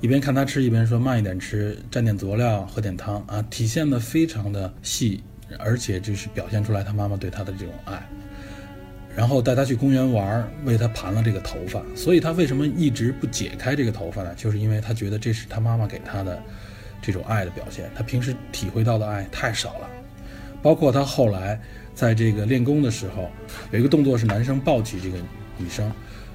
[0.00, 5.22] 一边看他吃，一边说慢一点吃，蘸点佐料，喝点汤啊，体现的非常的细，
[5.56, 8.04] 而且就是表现出来他妈妈对他的这种爱。
[9.18, 11.82] 然后带他去公园玩，为他盘了这个头发。
[11.96, 14.32] 所以他为什么一直不解开这个头发呢？
[14.36, 16.40] 就是因为他觉得这是他妈妈给他的
[17.02, 17.90] 这种爱的表现。
[17.96, 19.90] 他平时体会到的爱太少了。
[20.62, 21.60] 包括他后来
[21.96, 23.28] 在这个练功的时候，
[23.72, 25.18] 有一个动作是男生抱起这个
[25.56, 25.84] 女生。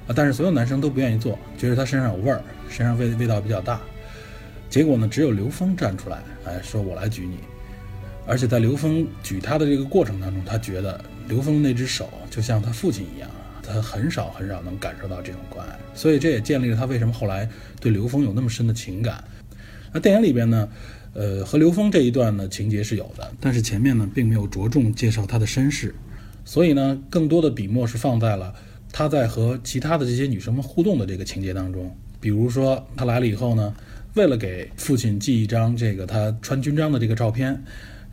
[0.06, 0.12] 啊！
[0.14, 3.80] 但是所有男生都不愿意做，觉得他身上有味儿，身上味味道比较大。
[4.68, 7.38] 结果呢，只有刘峰站出来，哎，说我来举你。
[8.26, 13.30] 而且在刘峰举他的这个过程当中，他觉得刘峰那只手就像他父亲一样，
[13.62, 15.78] 他很少很少能感受到这种关爱。
[15.94, 17.48] 所以这也建立了他为什么后来
[17.80, 19.22] 对刘峰有那么深的情感。
[19.92, 20.68] 那电影里边呢，
[21.12, 25.94] 呃，和刘峰这一段呢情节是有的，但是前面呢并没有着重介绍他的身世，
[26.44, 28.52] 所以呢，更多的笔墨是放在了
[28.92, 31.96] 他在和其他的这些女生们互动的这个情节当中。
[32.20, 33.74] 比如说他来了以后呢，
[34.14, 37.62] 为了给父亲寄一张这个他穿军装的这个照片，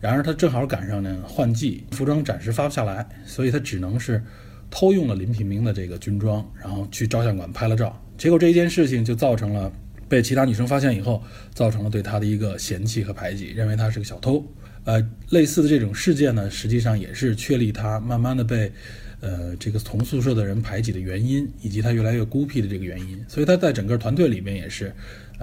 [0.01, 4.21] 然而他正好赶上呢换季，服装暂时发不下来，所以他只能是
[4.69, 7.97] 偷用了林平明的这个军装，然后去照相馆拍了照。
[8.17, 9.71] 结果这一件事情就造成了。
[10.11, 14.45] 被其他女生发现以后，造成了对他的一个嫌弃和排挤，认为他是个小偷。
[14.83, 18.69] 呃，类似的这种事件呢，实际上也是确立他慢慢的被，
[19.21, 23.23] 呃，这个同宿舍的人排挤的原因，以及他越来越孤僻的这个原因。
[23.25, 24.93] 所以他在整个团队里面也是，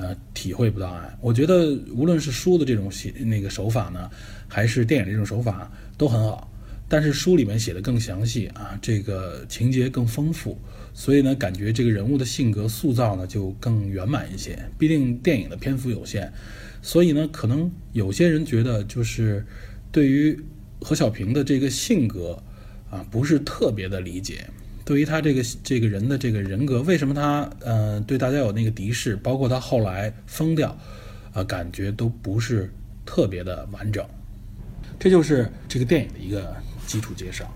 [0.00, 1.18] 呃，体会不到爱。
[1.20, 4.08] 我觉得无论是书的这种写那个手法呢，
[4.46, 6.48] 还是电影这种手法都很好，
[6.88, 10.56] 但是书里面写的更详细啊，这个情节更丰富。
[10.94, 14.56] 所以呢，感觉这个人物的性格塑造呢就更圆满一些。
[14.78, 16.32] 毕竟电影的篇幅有限，
[16.80, 19.44] 所以呢，可能有些人觉得就是
[19.90, 20.38] 对于
[20.80, 22.40] 何小平的这个性格
[22.88, 24.46] 啊，不是特别的理解。
[24.88, 30.74] 对于他这个这个人的这个人格，为什么他呃对大家有那个敌视，包括他后来疯掉，
[31.34, 32.72] 啊，感觉都不是
[33.04, 34.02] 特别的完整。
[34.98, 37.54] 这就是这个电影的一个基础介绍。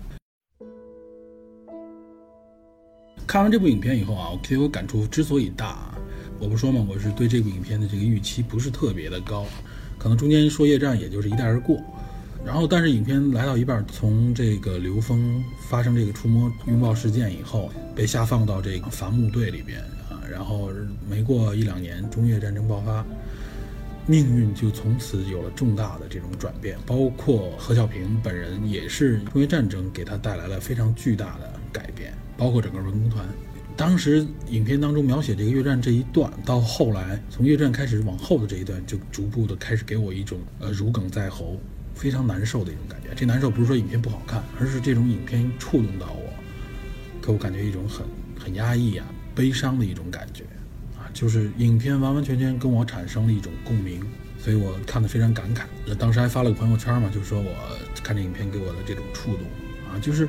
[3.25, 5.97] 看完这部影片以后啊，我对我感触之所以大，
[6.37, 9.47] 我不说嘛，我是对这部影片的这个预期不是特别的高，
[9.97, 11.81] 可能中间说夜战也就是一带而过，
[12.45, 19.79] 然后但是影片来到一半，从这个刘峰发生这个触摸拥抱事件以后，被下放到这个伐木队里边
[20.09, 20.69] 啊，然后
[21.09, 23.05] 没过一两年，中越战争爆发，
[24.05, 32.13] 命运就从此有了重大的这种转变，包括何小平本人也是中越战争给他带来了非常巨大的改变。
[32.35, 33.25] 包括整个文工团，
[33.77, 41.57] 当时影片当中描写这个越战这一段，到后来从越战开始往后的这一段，就逐步的开始给我一种呃如鲠在喉，
[42.03, 43.07] 非常难受的一种感觉。
[43.15, 46.33] 这难受不是说影片不好看，而是这种影片触动到我，
[47.25, 48.05] 给我感觉一种很
[48.37, 50.43] 很压抑啊、悲伤的一种感觉
[50.97, 54.01] 啊，就是影片完完全全跟我产生了一种共鸣，
[54.37, 55.61] 所以我看得非常感慨。
[55.85, 57.53] 那当时还发了个朋友圈嘛，就说我
[58.03, 59.45] 看这影片给我的这种触动
[59.89, 60.27] 啊，就是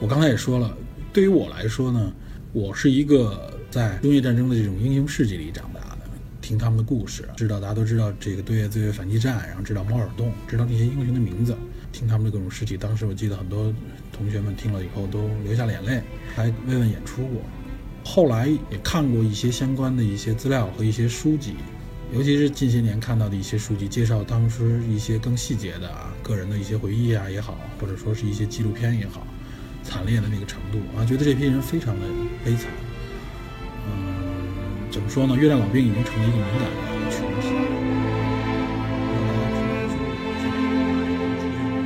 [0.00, 0.74] 我刚才也说了。
[1.12, 2.10] 对于我来说呢，
[2.54, 5.81] 我是一个在中越战争的这种英雄事迹里长大的，
[6.42, 11.56] 听他们的故事，知道大家都知道这个对越自卫反击战，然后知道猫耳洞，知道那些英雄的名字，
[11.92, 12.76] 听他们的各种事迹。
[12.76, 13.72] 当时我记得很多
[14.12, 16.02] 同学们听了以后都流下眼泪，
[16.34, 17.40] 还慰问演出过。
[18.04, 21.54] 后来也看过一些相关的一些资料和一些书籍，
[22.12, 29.26] 尤其是近些年看到的一些书籍，介绍当时一些更细节的啊个人的一些回忆啊也好，或者说是一些纪录片也好。
[29.84, 32.06] 惨烈的那个程度啊，觉得这批人非常的
[32.44, 32.66] 悲惨。
[34.92, 35.34] 怎么说呢？
[35.34, 36.76] 越战老兵已经成了一个敏感的
[37.10, 37.48] 群体，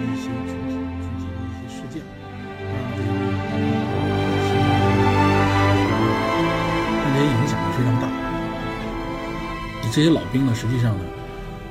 [0.03, 0.51] 一些群体
[0.99, 2.03] 聚集的一些事件，
[7.01, 8.05] 这些影响非常大。
[9.93, 11.05] 这些老兵呢，实际上呢，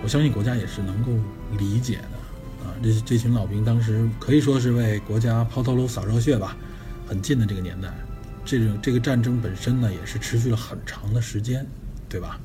[0.02, 1.12] 我相信国家也是能够
[1.58, 2.72] 理解的啊。
[2.82, 6.56] 这这群老兵当时可以说是为国家抛头颅洒热血吧，
[7.06, 7.90] 很近的这个年代，
[8.46, 11.66] 这种这个战争本身呢也是持续了很长的时间，
[12.08, 12.40] 对吧？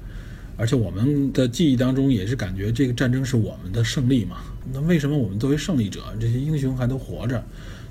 [0.56, 4.38] 而且我们的记忆当中也是感觉这个战争是我们的胜利嘛。
[4.72, 7.42] 那为什么我们作为胜利者，这些英雄还都活着？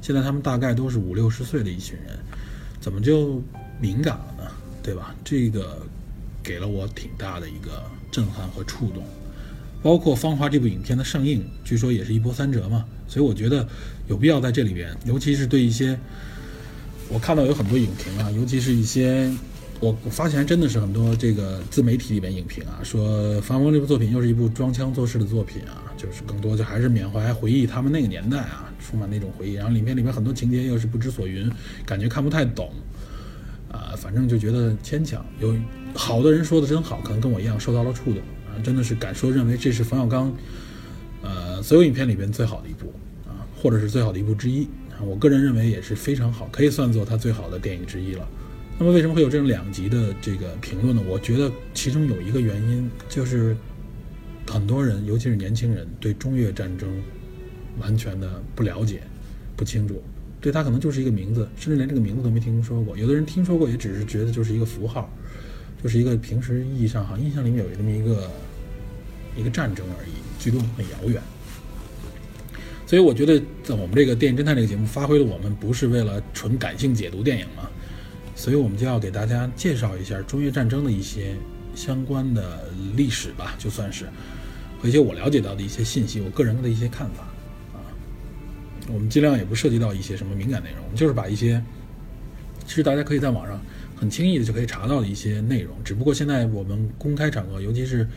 [0.02, 2.17] 现在他们大概都是五六十岁的一群人，
[2.80, 3.41] 怎么就
[3.80, 4.52] 敏感了呢？
[4.84, 5.15] 对吧？
[5.24, 5.80] 这个
[6.41, 9.04] 给了我挺大的一个震撼和触动。
[9.82, 13.67] 包括《芳华》这部影片的上映，据说也是一波三折嘛，所以我觉得
[14.08, 15.98] 有必要在这里边，尤其是对一些
[17.10, 19.32] 我看到有很多影评啊，尤其是一些
[19.80, 31.52] 我我发现真的是很多这个自媒体里边影评啊，说《芳华》这部作品又是一部装腔作势的作品啊，就是更多就还是缅怀回忆他们那个年代啊，充满那种回忆，然后里面里面很多情节又是不知所云，
[31.86, 32.72] 感觉看不太懂
[33.72, 35.26] 啊，反正就觉得牵强。
[35.39, 35.56] 有
[35.95, 38.17] 好多人说的真好，可能跟我一样受到了触动
[38.48, 38.54] 啊。
[38.63, 40.32] 真的是敢说认为这是冯小刚，
[41.24, 42.93] 呃，所有影片里边最好的一部
[43.26, 44.67] 啊，或者是最好的一部之一。
[45.06, 48.28] 我个人认为也是非常好，可以算作他最好的电影之一了。
[48.78, 51.02] 那么为什么会有这种两极的这个评论呢？
[51.08, 53.56] 我觉得其中有一个原因就是，
[54.48, 56.90] 很多人，尤其是年轻人，对中越战争
[57.80, 59.02] 完全的不了解、
[59.56, 60.02] 不清楚，
[60.40, 62.98] 对他可能就是一个名字，甚至连这个名字都没听说过。
[62.98, 65.12] 有的人听说过，也只是觉得就是一个符号，
[65.84, 68.30] 就是一个平时意义上哈印象里面有这么一个。
[69.38, 71.22] 一个战争而已，距离我们很遥远。
[72.89, 77.69] 所以我觉得，在我们这个电影侦探这个节目，发挥了我们不是为了纯感性解读电影嘛，
[78.36, 81.36] 所以我们就要给大家介绍一下中越战争的一些
[81.75, 84.06] 相关的历史吧，就算是
[84.82, 87.25] 和一些我了解到的一些信息，我个人的一些看法
[87.73, 87.78] 啊。
[88.91, 91.63] 我们尽量也不涉及到一些什么敏感内容，就是把一些
[92.65, 93.62] 其实大家可以在网上
[93.95, 98.08] 很轻易的就可以查到的一些内容，只不过现在我们公开场合，尤其是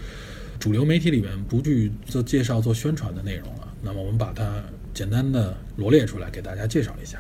[0.59, 3.69] 主流媒体里面不去做介绍、做宣传的内容了。
[3.85, 4.63] 那么我们把它
[4.95, 7.19] 简单的罗列出来，给大家介绍一下。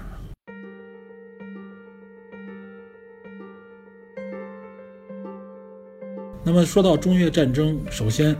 [6.44, 8.36] 那么说到中越战争，首先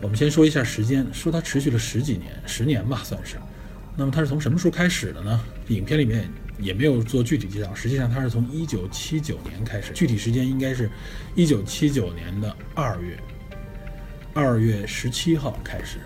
[0.00, 3.36] 我们先说一下时间，说它持续了十几年，十年吧算是。
[3.96, 5.40] 那么它是从什么时候开始的呢？
[5.68, 10.88] 影片里面也没有做具体介绍，实际上它是从一九七九年开始，具体时间应该是
[11.34, 13.18] 一九七九年的二月
[14.32, 15.98] 二月十七号开始，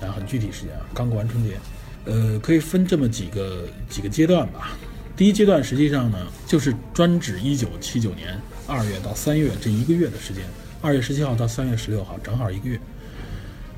[0.00, 1.58] 啊，很具体时间啊，刚过完春节。
[2.06, 4.70] 呃，可以分这么几个几个阶段吧。
[5.16, 10.42] 第一阶段实际上呢，就是专指一九七九年二月到三月这一个月的时间，
[10.80, 12.80] 二月十七号到三月十六号，正好一个月。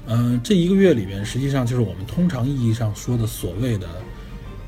[0.07, 3.89] 嗯，这一个月里面，实际上就是我们通常意义上说的所谓的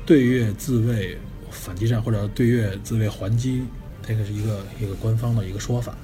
[0.05, 1.17] 对越自卫
[1.49, 3.63] 反击战，或者对越自卫还击，
[4.05, 5.95] 这个是一个一个官方的一个说法。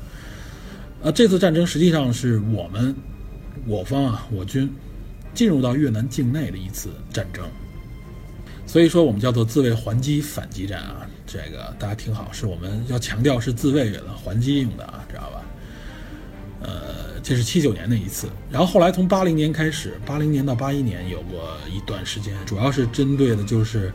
[1.04, 2.96] 啊，这次战争实际上是我们
[3.66, 4.70] 我方啊，我军
[5.34, 7.46] 进入到越南境内的一次战争。
[8.68, 15.44] 所以说，我们叫做自卫还击反击战啊，这个大家听好，是我们要强调是自卫的，还击用的啊，知道吧？
[16.62, 23.92] 呃，这是七九年的一次，然后后来从八零年开始，八零年到八一年有过一段时间，主要是针对的就是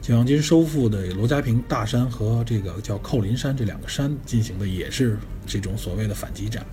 [0.00, 6.64] 解放军收复的罗家坪大山和这个叫寇林山这两个山进行的，也是这种所谓的反击战。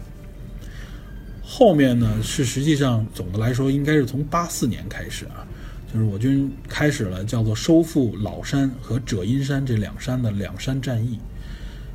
[1.52, 5.48] 后面呢，是实际上总的来说，应该是从八四年开始啊。
[5.92, 11.18] 就是我军开始了叫做收复老山和者阴山这两山的两山战役，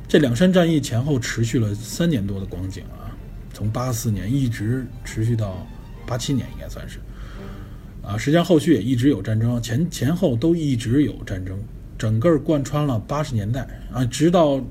[0.09, 3.15] 这两山战役前后持续了三年多的光景啊，
[3.53, 5.65] 从八四年一直持续到
[6.05, 6.99] 八七年，应该算是
[8.03, 11.57] 啊，实际上后续也一直有战争，前前后都一直有战争，
[11.97, 14.61] 整个贯穿了八十年代啊，直到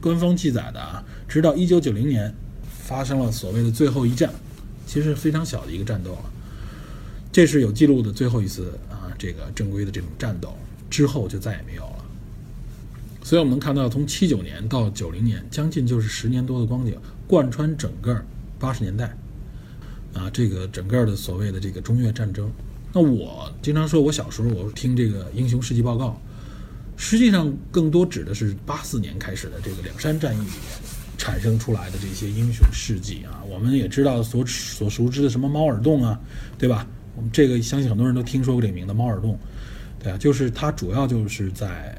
[0.00, 2.32] 官方记载的啊，直到一九九零年
[2.92, 4.30] 发生了所谓的最后一战，
[4.86, 6.30] 其实非常小的一个战斗了。
[7.32, 10.54] 这是有记录的最后一次啊，这个正规的这种战斗
[10.90, 12.04] 之后就再也没有了。
[13.22, 16.94] 所以我们看到，从七九年到九零年，将近就是十年多的光景，
[17.26, 18.22] 贯穿整个
[18.58, 19.16] 八十年代
[20.12, 22.50] 啊，这个整个的所谓的这个中越战争。
[22.92, 26.20] 那我经常说，我小时候我听这个英雄事迹报告，
[26.98, 30.91] 实际上更多指的是八四年开始的这个两山战役里面
[31.22, 33.38] 产生出来的这些英雄事迹啊。
[33.48, 36.18] 我们也知道所所熟知的什么猫耳洞啊，
[36.58, 36.84] 对吧？
[37.14, 39.38] 我们这个相信很多人都听说过这名字，猫耳洞，
[40.02, 41.96] 对啊，就是它主要就是在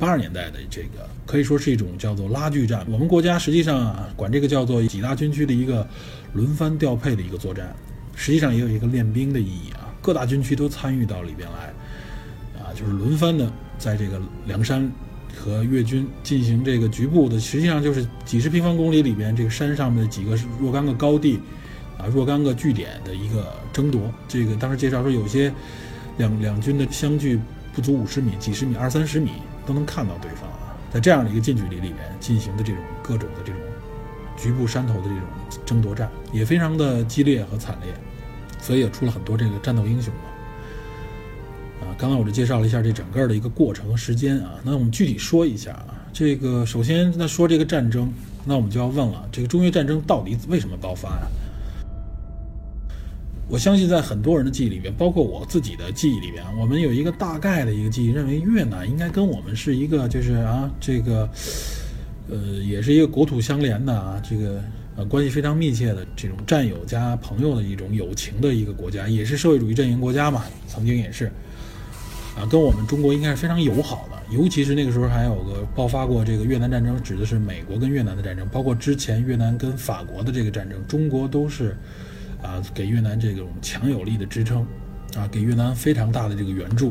[0.00, 2.84] 八十年代的这个可以说是一种叫做拉锯战。
[2.90, 5.86] 我们国家实际上啊，管这个叫做几大军区的一个
[6.32, 7.72] 轮番调配的一个作战，
[8.16, 9.94] 实际上也有一个练兵的意义啊。
[10.02, 11.66] 各大军区都参与到里边来，
[12.60, 14.90] 啊，就是轮番的在这个梁山
[15.40, 21.40] 和越军进行这个局部的，实际上就是几十平方公里里边这个山上面的几个若干个高地。
[21.98, 25.52] 啊，若干个据点的一个争夺，这个当时介绍说，有些
[26.16, 27.38] 两两军的相距
[27.74, 29.32] 不足五十米、几十米、二三十米
[29.66, 33.60] 都能看到对方啊，在这样的一个近距离里面进行的这种各种的这种
[34.34, 35.20] 局部山头的这种
[35.66, 37.92] 争夺战，也非常的激烈和惨烈，
[38.62, 40.10] 所以也出了很多这个战斗英雄。
[41.80, 48.12] 啊，刚才我就介绍了一下这整个的一个过程和时间啊，那我们具体说一下啊，这个首先那说这个战争，
[48.44, 51.26] 那我们就要问了，这个中越战争到底为什么爆发呀？
[53.48, 61.28] 我相信在很多人的记忆里边，包括我自己的记忆里边，我们有一个大概的一个记忆，认为越南应该跟我们是一个，就是啊，这个，
[62.28, 64.62] 呃，也是一个国土相连的啊，这个
[64.94, 71.32] 呃关系非常密切的这种战友加朋友的一种友情的一个国家，也是社会主义阵营国家嘛，曾经也是，
[72.40, 81.76] 啊，跟我们中国应该是非常友好的，尤其是那个时候还有个爆发过这个越南战争，指的是美国跟越南的战争，包括之前越南跟法国的这个战争，中国都是。
[82.42, 84.66] 啊，给越南这种强有力的支撑，
[85.14, 86.90] 啊，给越南非常大的这个援助，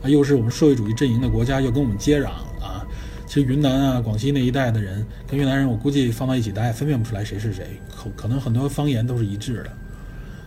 [0.00, 2.28] 啊，又是我们社会主义阵营的国家，又跟我们接壤
[2.62, 2.82] 啊。
[3.26, 9.70] 其实云南啊、广西那一带的人跟越南人，我估计放到一起，大家也分辨不出来谁是谁，可可能很多方言都是一致的。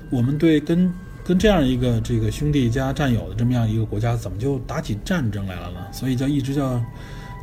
[0.10, 0.92] 我们对跟
[1.30, 5.78] 跟这样一个这个兄弟加战友的这么样一个国家，怎么就打起战争来了呢？
[5.92, 6.84] 所以叫一直叫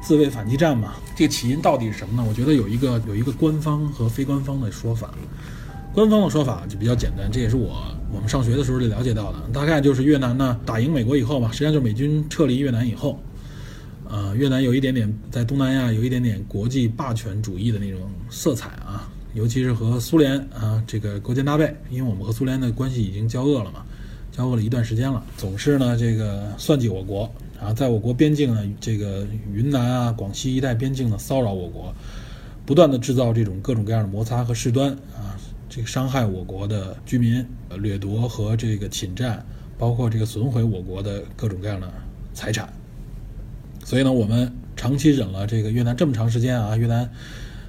[0.03, 0.95] 自卫反击战嘛。
[1.15, 2.29] 这个起因到底是什么呢？
[2.29, 5.15] 我觉得有一个有一个官方和非官方的说法。
[5.95, 7.81] 官方的说法就比较简单，这也是我
[8.13, 9.39] 我们上学的时候就了解到的。
[9.53, 13.23] 大概就是越南呢打赢美国以后嘛，实际上就是美军撤离越南以后，
[14.11, 23.85] 呃，越南有一点点在东南亚有一点点国际霸权主义的那种色彩啊，尤其是和苏联啊这个勾肩搭背，因为我们和苏联的关系已经交恶了嘛，
[24.33, 27.31] 交恶了一段时间了，总是呢这个算计我国
[27.61, 31.95] 啊，在我国边境呢这个云南啊、广西一带边境呢骚扰我国，
[32.65, 35.37] 不断的制造这种各种各样的摩擦和事端啊，
[35.69, 37.45] 这个伤害我国的居民，
[37.79, 39.45] 掠夺和这个侵占，
[39.77, 41.93] 包括这个损毁我国的各种各样的
[42.33, 42.73] 财产。
[43.85, 47.09] 所以呢，我们长期忍了这个越南这么长时间啊，越南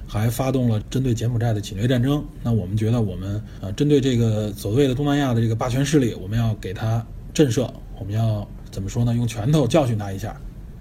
[0.08, 2.24] 还发动了针对柬埔寨的侵略战争。
[2.42, 9.14] 那我们觉得，我们呃针对这个所谓的东南亚的这个霸权势力，我们要给他震慑，我们要怎么说呢？
[9.14, 10.34] 用拳头教训他一下，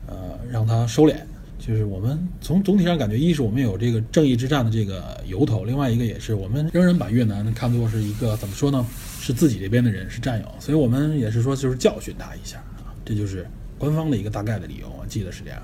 [0.07, 0.15] 呃，
[0.49, 1.17] 让他收敛。
[1.59, 8.85] 就是我们从总体上感觉，一是我们有这个正义之战的这个由头，另外一个也是我们仍然把越南看作是一个怎么说呢？
[9.19, 13.45] 是自己这边的人，是战友，所以我们也是说就是教训他一下啊，这就是
[13.77, 15.61] 官方的一个大概的理由，我记得是这样。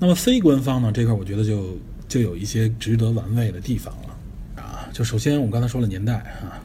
[0.00, 1.78] 那么非官方呢这块，我觉得就
[2.14, 4.88] 就有一些值得玩味的地方了啊。
[4.92, 6.62] 就首先我们刚才说了年代啊，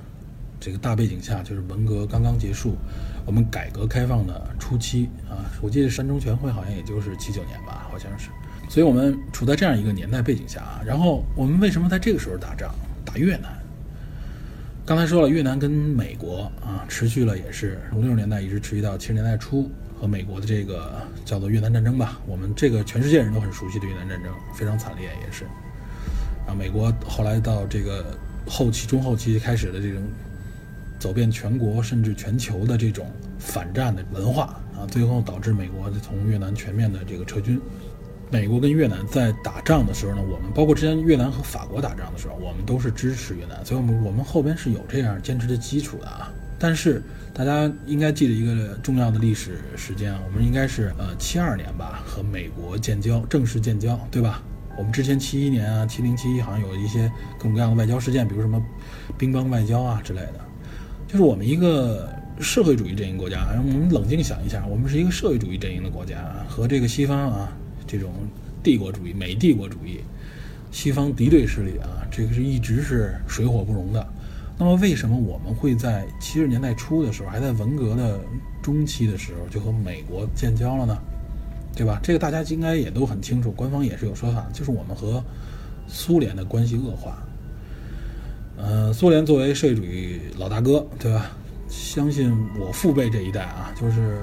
[0.60, 2.78] 这个大背景下就是文革刚刚结束，
[3.26, 8.30] 我们改革开放的初期啊，我记得三中全会好像也就是七九年吧，好像是。
[8.70, 12.72] 所以我们处在这样一个年代背景下啊，然后我们为什么在这个时候打仗，
[13.04, 13.50] 打越南？
[14.86, 19.68] 刚才说了，越南跟美国啊持续了也是从六十年代一直持续到七十年代初。
[20.00, 25.43] 和美国的这个叫做越南战争吧，我们这个全世界人都很熟悉的越南战争，非常惨烈也是。
[26.47, 30.02] 啊，美国后来到这个后期、中后期开始的这种
[30.97, 33.06] 走遍全国甚至全球的这种
[33.38, 37.60] 反战的文化啊，最后导致美国从越南全面的这个撤军。
[38.32, 46.32] 美国跟越南在打仗的时候呢，我们包括之前越南和法国打仗的时候，我们都是支持越南，所以我们我们后边是有这样坚持的基础的啊。
[46.60, 47.01] 但是
[47.34, 54.43] 大家应该记得一个重要的历史时间啊，我们应该是呃七二年吧，和美国建交，正式建交，对吧？
[54.78, 58.62] 我们之前七一年啊，七零七一好像有一些各种各样的外交事件，比如什么
[59.18, 60.34] 乒乓外交啊之类的。
[61.07, 67.51] 就是我们一个社会主义阵营国家，我们冷静想一下，我们是一个社会主义阵营的国家，和这个西方啊
[67.88, 68.14] 这种
[68.62, 70.01] 帝国主义、美帝国主义、
[70.72, 74.07] 西方敌对势力啊，这个是一直是水火不容的。
[74.60, 78.20] 那么，为什么我们会在七十年代初的时候，还在文革的
[78.62, 80.97] 中期的时候，就和美国建交了呢？
[81.74, 81.97] 对吧？
[82.03, 85.24] 这个大家应该也都很清楚，官方也是有说法，就是我们和
[85.88, 87.24] 苏联的关系恶化。
[88.57, 91.32] 呃，苏联作为社会主义老大哥，对吧？
[91.70, 94.20] 相信我父辈这一代啊，就是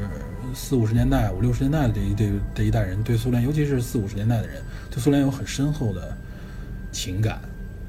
[0.53, 6.15] 四五十年代、五六十年代的这一这这一代人，对苏联，尤其是四五十年代的人，对苏联有很深厚的
[6.93, 7.41] 情感。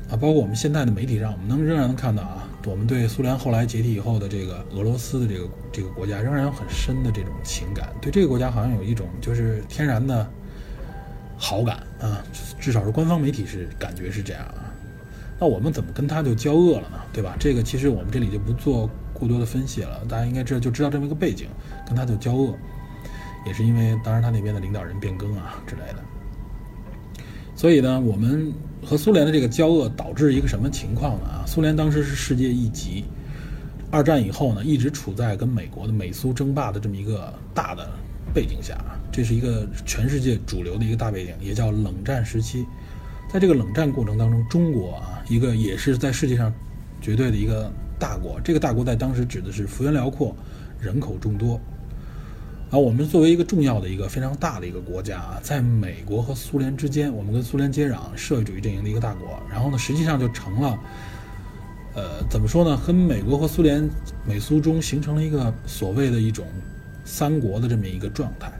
[0.09, 10.25] 啊，包括我们现在的媒体上，我们能仍然能看到啊，我们对苏联后来解体以后的这个俄罗斯的这个这个国家，仍然有很深的这种情感，对这个国家好像有一种就是天然的
[11.37, 12.23] 好感啊，
[12.59, 14.73] 至少是官方媒体是感觉是这样啊。
[15.39, 16.97] 那我们怎么跟他就交恶了呢？
[17.13, 17.35] 对吧？
[17.39, 21.47] 这个其实我们这里就不做过多的分析了，大家应该知道就知道这么一个背景，
[21.85, 22.55] 跟他就交恶，
[23.45, 26.03] 也是因为当然他那边的领导人变更啊之类的。
[27.55, 28.51] 所以呢，我们
[28.85, 31.25] 和苏联的这个交恶导致一个什么情况呢？
[31.27, 33.03] 啊，苏联当时是世界一极，
[33.91, 37.89] 二战以后呢，一直处在跟美国的美苏争霸的这么一个大的
[38.33, 38.77] 背景下，
[39.11, 42.65] 这是一个全世界主流的一个大背景，也叫冷战时期。
[43.29, 46.53] 在这个冷战过程当中，中国啊，一个也是在世界上
[47.01, 47.69] 绝对的一个
[47.99, 50.33] 大国，这个大国在当时指的是幅员辽阔，
[50.79, 51.59] 人口众多。
[52.69, 60.77] 啊我们作为一个重要的一个非常大的一个国家啊，在美国和苏联之间，我们跟苏联接壤，社会主义阵营的一个大国，然后呢，实际上就成了，
[61.95, 62.75] 呃，怎么说呢？
[62.75, 63.89] 和美国和苏联、
[64.25, 66.45] 美苏中形成了一个所谓的一种
[67.05, 68.51] 三国的这么一个状态。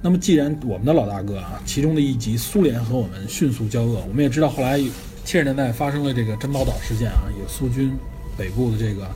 [0.00, 7.92] 那么，既然我们的老大哥啊，其中的一集苏联和我们迅速交恶，我们也知道后来七十年代发生了这个珍宝岛事件啊，有苏军
[8.38, 9.08] 北部的这个。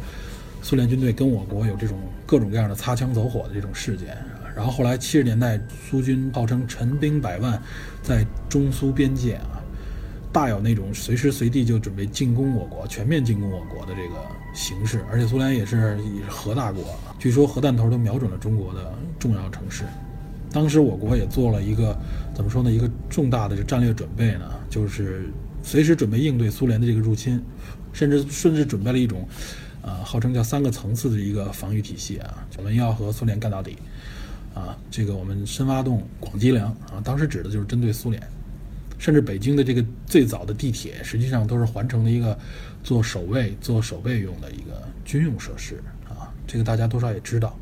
[0.63, 1.97] 苏联军队跟我国有这种
[2.27, 4.19] 各种各样的擦枪走火的这种事件，
[4.57, 7.63] 然后后来七十年代苏军号称陈兵百万，
[8.03, 9.63] 在中苏边界啊，
[10.33, 14.17] 大有那种随时随地就准备进攻我国、全面进攻我国的这个
[14.53, 15.05] 形势。
[15.09, 15.97] 而且苏联也是
[16.29, 16.83] 核大国，
[17.17, 19.85] 据说核弹头都瞄准了中国的重要城市。
[20.51, 21.97] 当时我国也做了一个
[22.35, 22.71] 怎么说呢？
[22.71, 25.31] 一个重大的战略准备呢，就是
[25.63, 27.41] 随时准备应对苏联的这个入侵，
[27.93, 29.29] 甚至甚至准备了一种。
[29.87, 33.79] 啊，号称叫三个层次的一个防御体系啊，我们要和苏联干到底，
[34.53, 38.21] 啊，这个我们深挖洞、广积粮啊，当时指的就是针对苏联，
[38.99, 42.37] 甚至北京的这个最早的地铁，实际上都是环城的一个
[42.83, 47.57] 做守卫、做守备用的一个军用设施啊，这个大家多少也知道，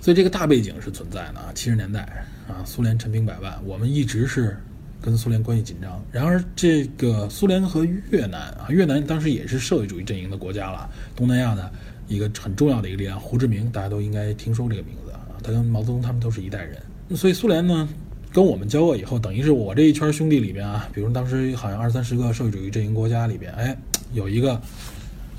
[0.00, 1.52] 所以这个大背景是存在的啊。
[1.54, 2.00] 七十年代
[2.48, 4.56] 啊，苏联陈兵百万，我们一直是
[5.00, 6.02] 跟苏联关系紧张。
[6.10, 11.70] 然而，这个苏联和越南啊，越南当时也是社会主义阵营的国家了，东南亚的
[12.08, 13.18] 一个很重要的一个力量。
[13.18, 16.76] 胡志明大家都应该听说这个名字啊，他跟毛泽东他们都是一代人。
[17.16, 17.88] 所以苏联呢，
[18.32, 23.76] 跟我们交恶以后，等于是我这一圈兄弟里面啊，比如当时好像二三十个社会主义阵营国家里边，哎，
[24.12, 24.60] 有一个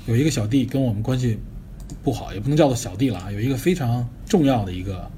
[0.06, 1.38] 有一个小弟跟我们关系
[2.02, 5.10] 不好，也不能叫做小弟了啊，有一个非常重要的一个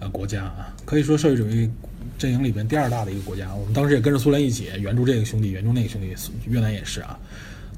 [0.00, 1.70] 呃国家啊，可以说社会主义。
[2.18, 6.14] 阵营里边第二大的一个国家，我们当时也跟着苏联一起援助这个兄弟，援助那个兄弟。
[6.48, 7.18] 越南也是啊，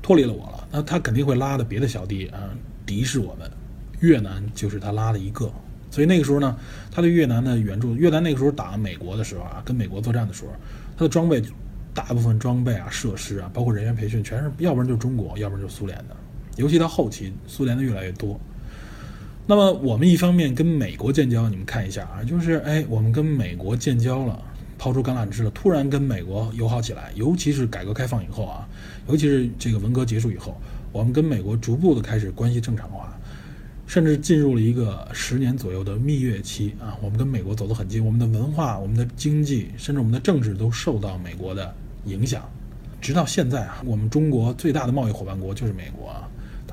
[0.00, 2.50] 脱离了我了，那他肯定会拉的别的小弟啊，
[2.86, 3.50] 敌视我们。
[4.00, 5.52] 越南就是他拉的一个，
[5.90, 6.56] 所以那个时候呢，
[6.90, 10.52] 他对越南的援助，越南那个时候打美国的时候啊，跟美国作战的时候，
[10.96, 11.42] 他的装备
[11.92, 16.16] 大部分装备啊、设施啊，包括人员培训，全是要不然就是中国，要不然就是苏联的。
[16.54, 18.38] 尤其到后期，苏联的越来越多。
[19.50, 24.38] 那么我们一方面跟美国建交，你们看一下啊，就是哎，我们跟美国建交了，
[24.76, 28.68] 抛出橄榄枝了，突然跟美国友好起来，尤其是改革开放以后啊，
[29.08, 30.54] 尤其是这个文革结束以后，
[30.92, 33.18] 我们跟美国逐步的开始关系正常化，
[33.86, 41.74] 甚至进入了一个十年左右的蜜月期啊，我们跟美国走得很近，我们的文化、我们的经济，甚至我们的政治都受到美国的
[42.04, 42.46] 影响，
[43.00, 46.28] 直到现在啊，我们中国最大的贸易伙伴国就是美国啊。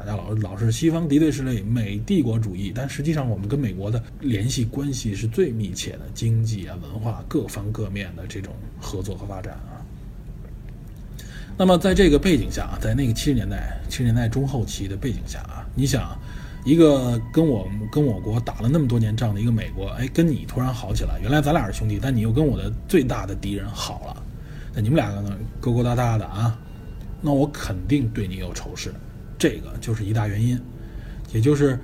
[0.05, 9.81] 大家老老是西方敌对势力、美帝国主义，但实际上我们跟美国的联系关系是最密切的，经济啊、文化各方各面的这种合作和发展啊。
[11.57, 16.15] 那么在这个背景下啊，在那个七十年代、七十年代中后期的背景下啊，你想，
[16.63, 24.23] 一个跟我跟我国打了那么多年仗的一个美国，哎，跟你突然好起来，原来咱俩是兄弟，但你又跟我的最大的敌人好了，
[24.75, 26.55] 那你们两个呢勾勾搭搭的啊，
[27.21, 28.93] 那我肯定对你有仇视。
[29.37, 30.59] 这个就是一大原因，
[31.33, 31.79] 也就是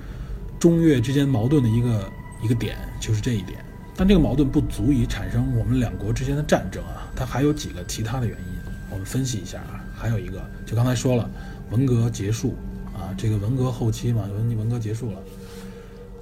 [0.59, 2.09] 中越之间矛盾的一个
[2.43, 3.63] 一个点，就是这一点。
[3.95, 8.45] 但这个矛盾不足以产生我们两国之间的战争啊，它还有几个其他的原因。
[8.89, 11.29] 我们分析一下啊，还有一个，就刚才说了，
[11.69, 12.55] 文革结束
[12.93, 15.17] 啊，这个文革后期嘛，文文革结束了，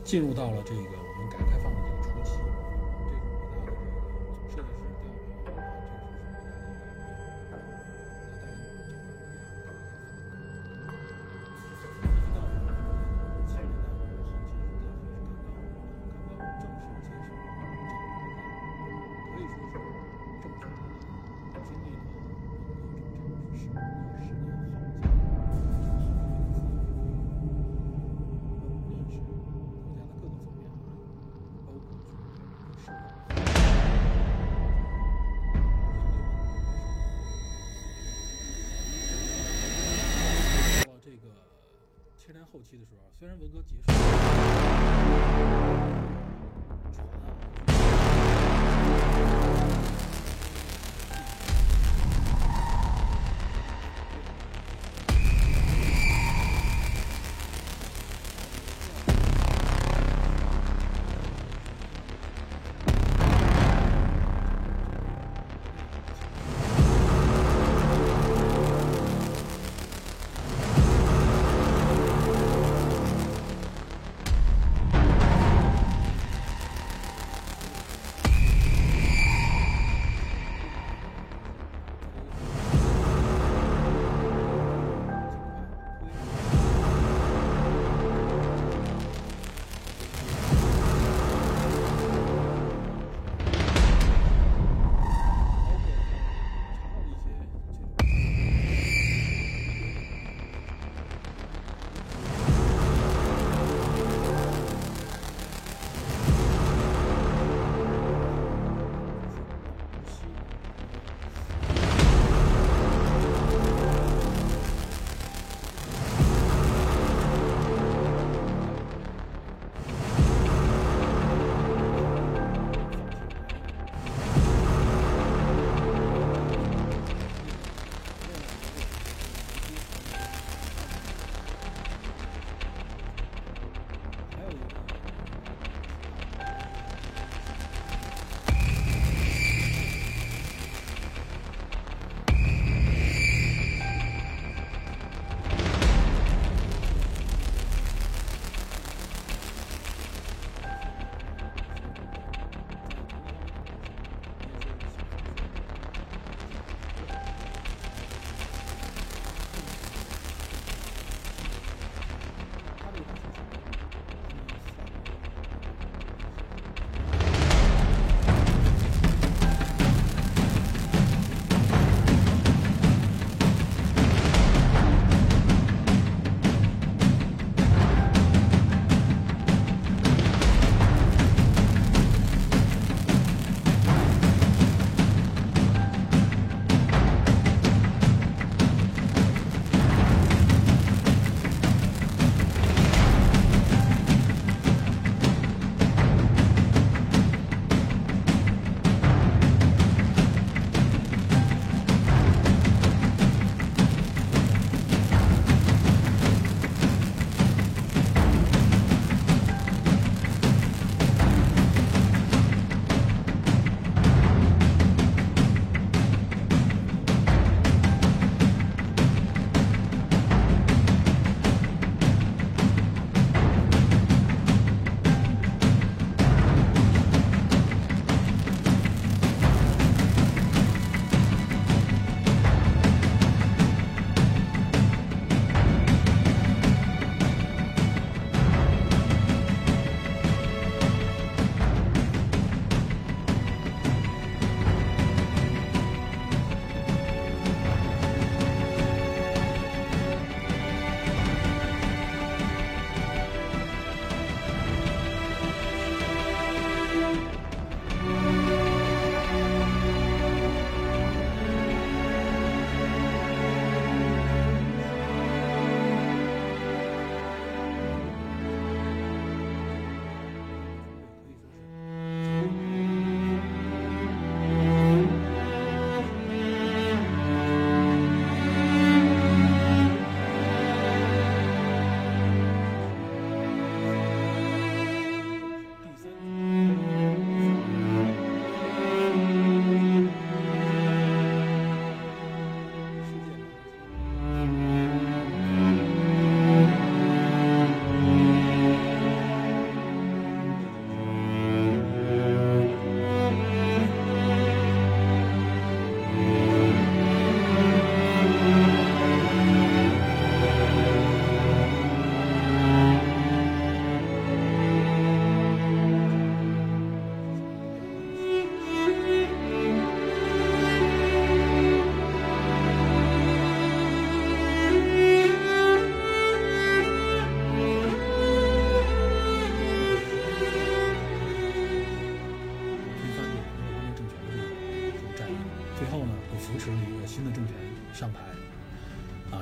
[0.03, 0.81] 进入到了这个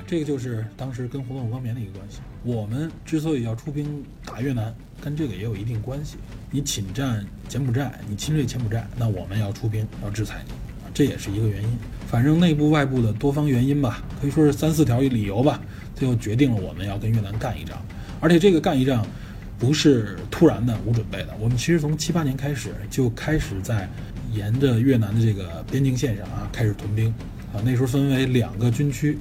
[0.08, 2.20] 这个就是当时跟胡宗方面的一个关系。
[2.42, 6.16] 我们之所以要出兵打越南，跟这个也有一定关系。
[6.50, 11.70] 你侵占柬埔寨，你侵略柬埔寨，那我们要出兵要制裁你啊，这也是一个原因。
[12.08, 15.62] 反正内部外部的多方原因吧，可以说是三四条理由吧，
[15.94, 17.78] 最后决定了我们要跟越南干一仗。
[18.22, 19.06] 而且这个干一仗，
[19.60, 21.36] 不是突然的、无准备的。
[21.38, 23.90] 我们其实从七八年开始就开始在
[24.32, 27.14] 沿着越南的这个边境线上啊开始屯兵
[27.52, 27.60] 啊。
[27.66, 29.18] 那时候分为两个军区。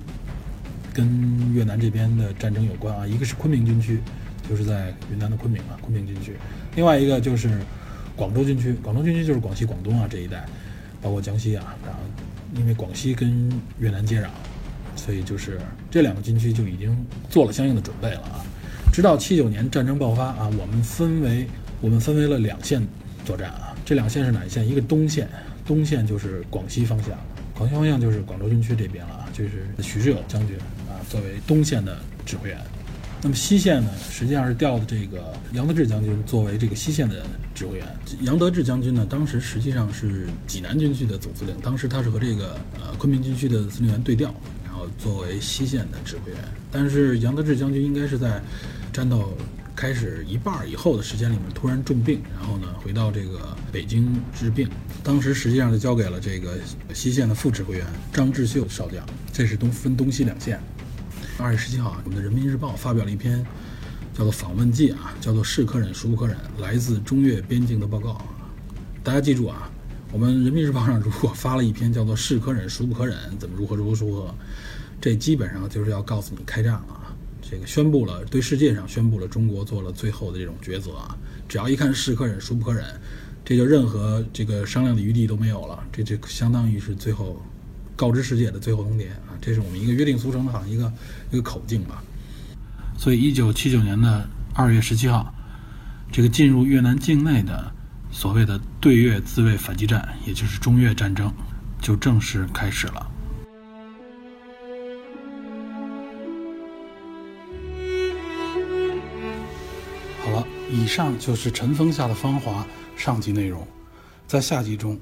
[0.97, 4.01] 跟越南这边的战争有关啊，一个是昆明军区，
[4.49, 6.33] 就是在云南的昆明啊，昆明军区；
[6.75, 7.61] 另外一个就是
[8.17, 10.47] 广州军区，广州军区就是广西、广东啊这一带，
[11.03, 11.77] 包括江西啊。
[11.85, 12.01] 然后
[12.55, 14.29] 因为广西跟越南接壤，
[14.97, 16.97] 所以就是这两个军区就已经
[17.29, 18.41] 做了相应的准备了啊。
[18.91, 21.47] 直到七九年战争爆发啊，我们分为
[21.83, 22.83] 我们分为了两线
[23.27, 24.67] 作战啊，这两线是哪一线？
[24.67, 25.29] 一个东线，
[25.67, 27.11] 东线就是广西方向，
[27.55, 30.57] 广西方向就是广州军区这边了啊，就是许世友将军。
[31.09, 32.59] 作为东线的指挥员，
[33.23, 37.87] 那么西线呢，实际上是调的这个杨德志将军作为这个西线的指挥员。
[38.21, 44.35] 杨德志将军呢，当时实际上是济南军区的总司令，当时他是和这个呃昆明军区的司令员对调，
[44.65, 46.41] 然后作为西线的指挥员。
[46.71, 48.43] 但是杨德志将军应该是在
[48.93, 49.37] 战斗
[49.75, 54.69] 开始一半以后的时间里面突然重病，然后呢回到这个北京治病。
[55.03, 56.59] 当时实际上就交给了这个
[56.93, 59.07] 西线的副指挥员张志秀少将。
[59.33, 60.59] 这是东分东西两线。
[61.39, 63.45] 二月十七号啊，我们的《人民日报》发表了一篇
[64.15, 68.23] 叫做《访问记》啊，叫做“是可忍孰不可忍”，来自中越边境的报告。
[69.05, 69.71] 大家记住啊，
[70.11, 74.35] 我们《人民日报》上如果发了一篇叫做“是可忍孰不可忍”，怎么如何如何如何，
[74.99, 77.15] 这基本上就是要告诉你开战了。
[77.43, 81.15] 这个宣布了，对世界上宣布了中国做了最后的这种抉择啊。
[81.47, 82.83] 只要一看“是可忍孰不可忍”，
[83.45, 85.85] 这就任何这个商量的余地都没有了。
[85.93, 87.43] 这就相当于是最后。
[87.99, 89.07] 告知世界的最后通牒，
[89.41, 90.93] 这是我们一个约定俗成的好像一个
[91.31, 92.03] 一个口径吧。
[92.99, 95.35] 所以，一九七九年的二月十七号，
[96.11, 97.71] 这个进入越南境内的
[98.11, 101.33] 所谓的对越自卫反击战，也就是中越战争，
[101.81, 103.11] 就正式开始了。
[110.25, 112.67] 好了，以上就是《尘封下的芳华》
[113.01, 113.67] 上集内容，
[114.27, 114.99] 在下集中。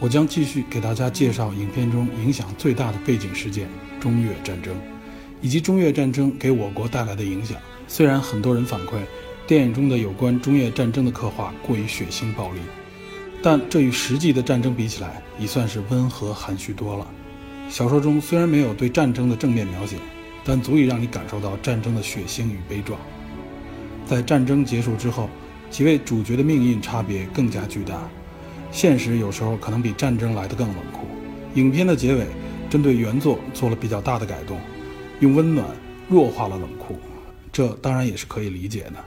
[0.00, 3.68] 我将继续给大家介绍影片中影响最大的背景事件——
[3.98, 4.72] 中越战争，
[5.42, 7.56] 以及中越战争给我国带来的影响。
[7.88, 8.92] 虽然很多人反馈
[9.44, 12.60] 电影中的有关中越战争的刻画过于血腥暴力，
[13.42, 17.04] 但这与实际的战争比起来，已算是温和含蓄多了。
[17.68, 19.96] 小说中虽然没有对战争的正面描写，
[20.44, 23.00] 但足以让你感受到战争的血腥与悲壮。
[24.06, 25.28] 在战争结束之后，
[25.70, 28.08] 几位主角的命运差别更加巨大。
[28.70, 31.06] 现实有时候可能比战争来得更冷酷。
[31.54, 32.26] 影片的结尾
[32.70, 34.58] 针对原作做了比较大的改动，
[35.20, 35.66] 用温暖
[36.08, 36.98] 弱化了冷酷，
[37.50, 39.04] 这当然也是可以理解的。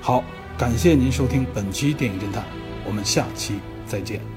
[0.00, 0.22] 好，
[0.58, 2.44] 感谢您收听本期电影侦探，
[2.86, 3.54] 我们下期
[3.86, 4.35] 再见。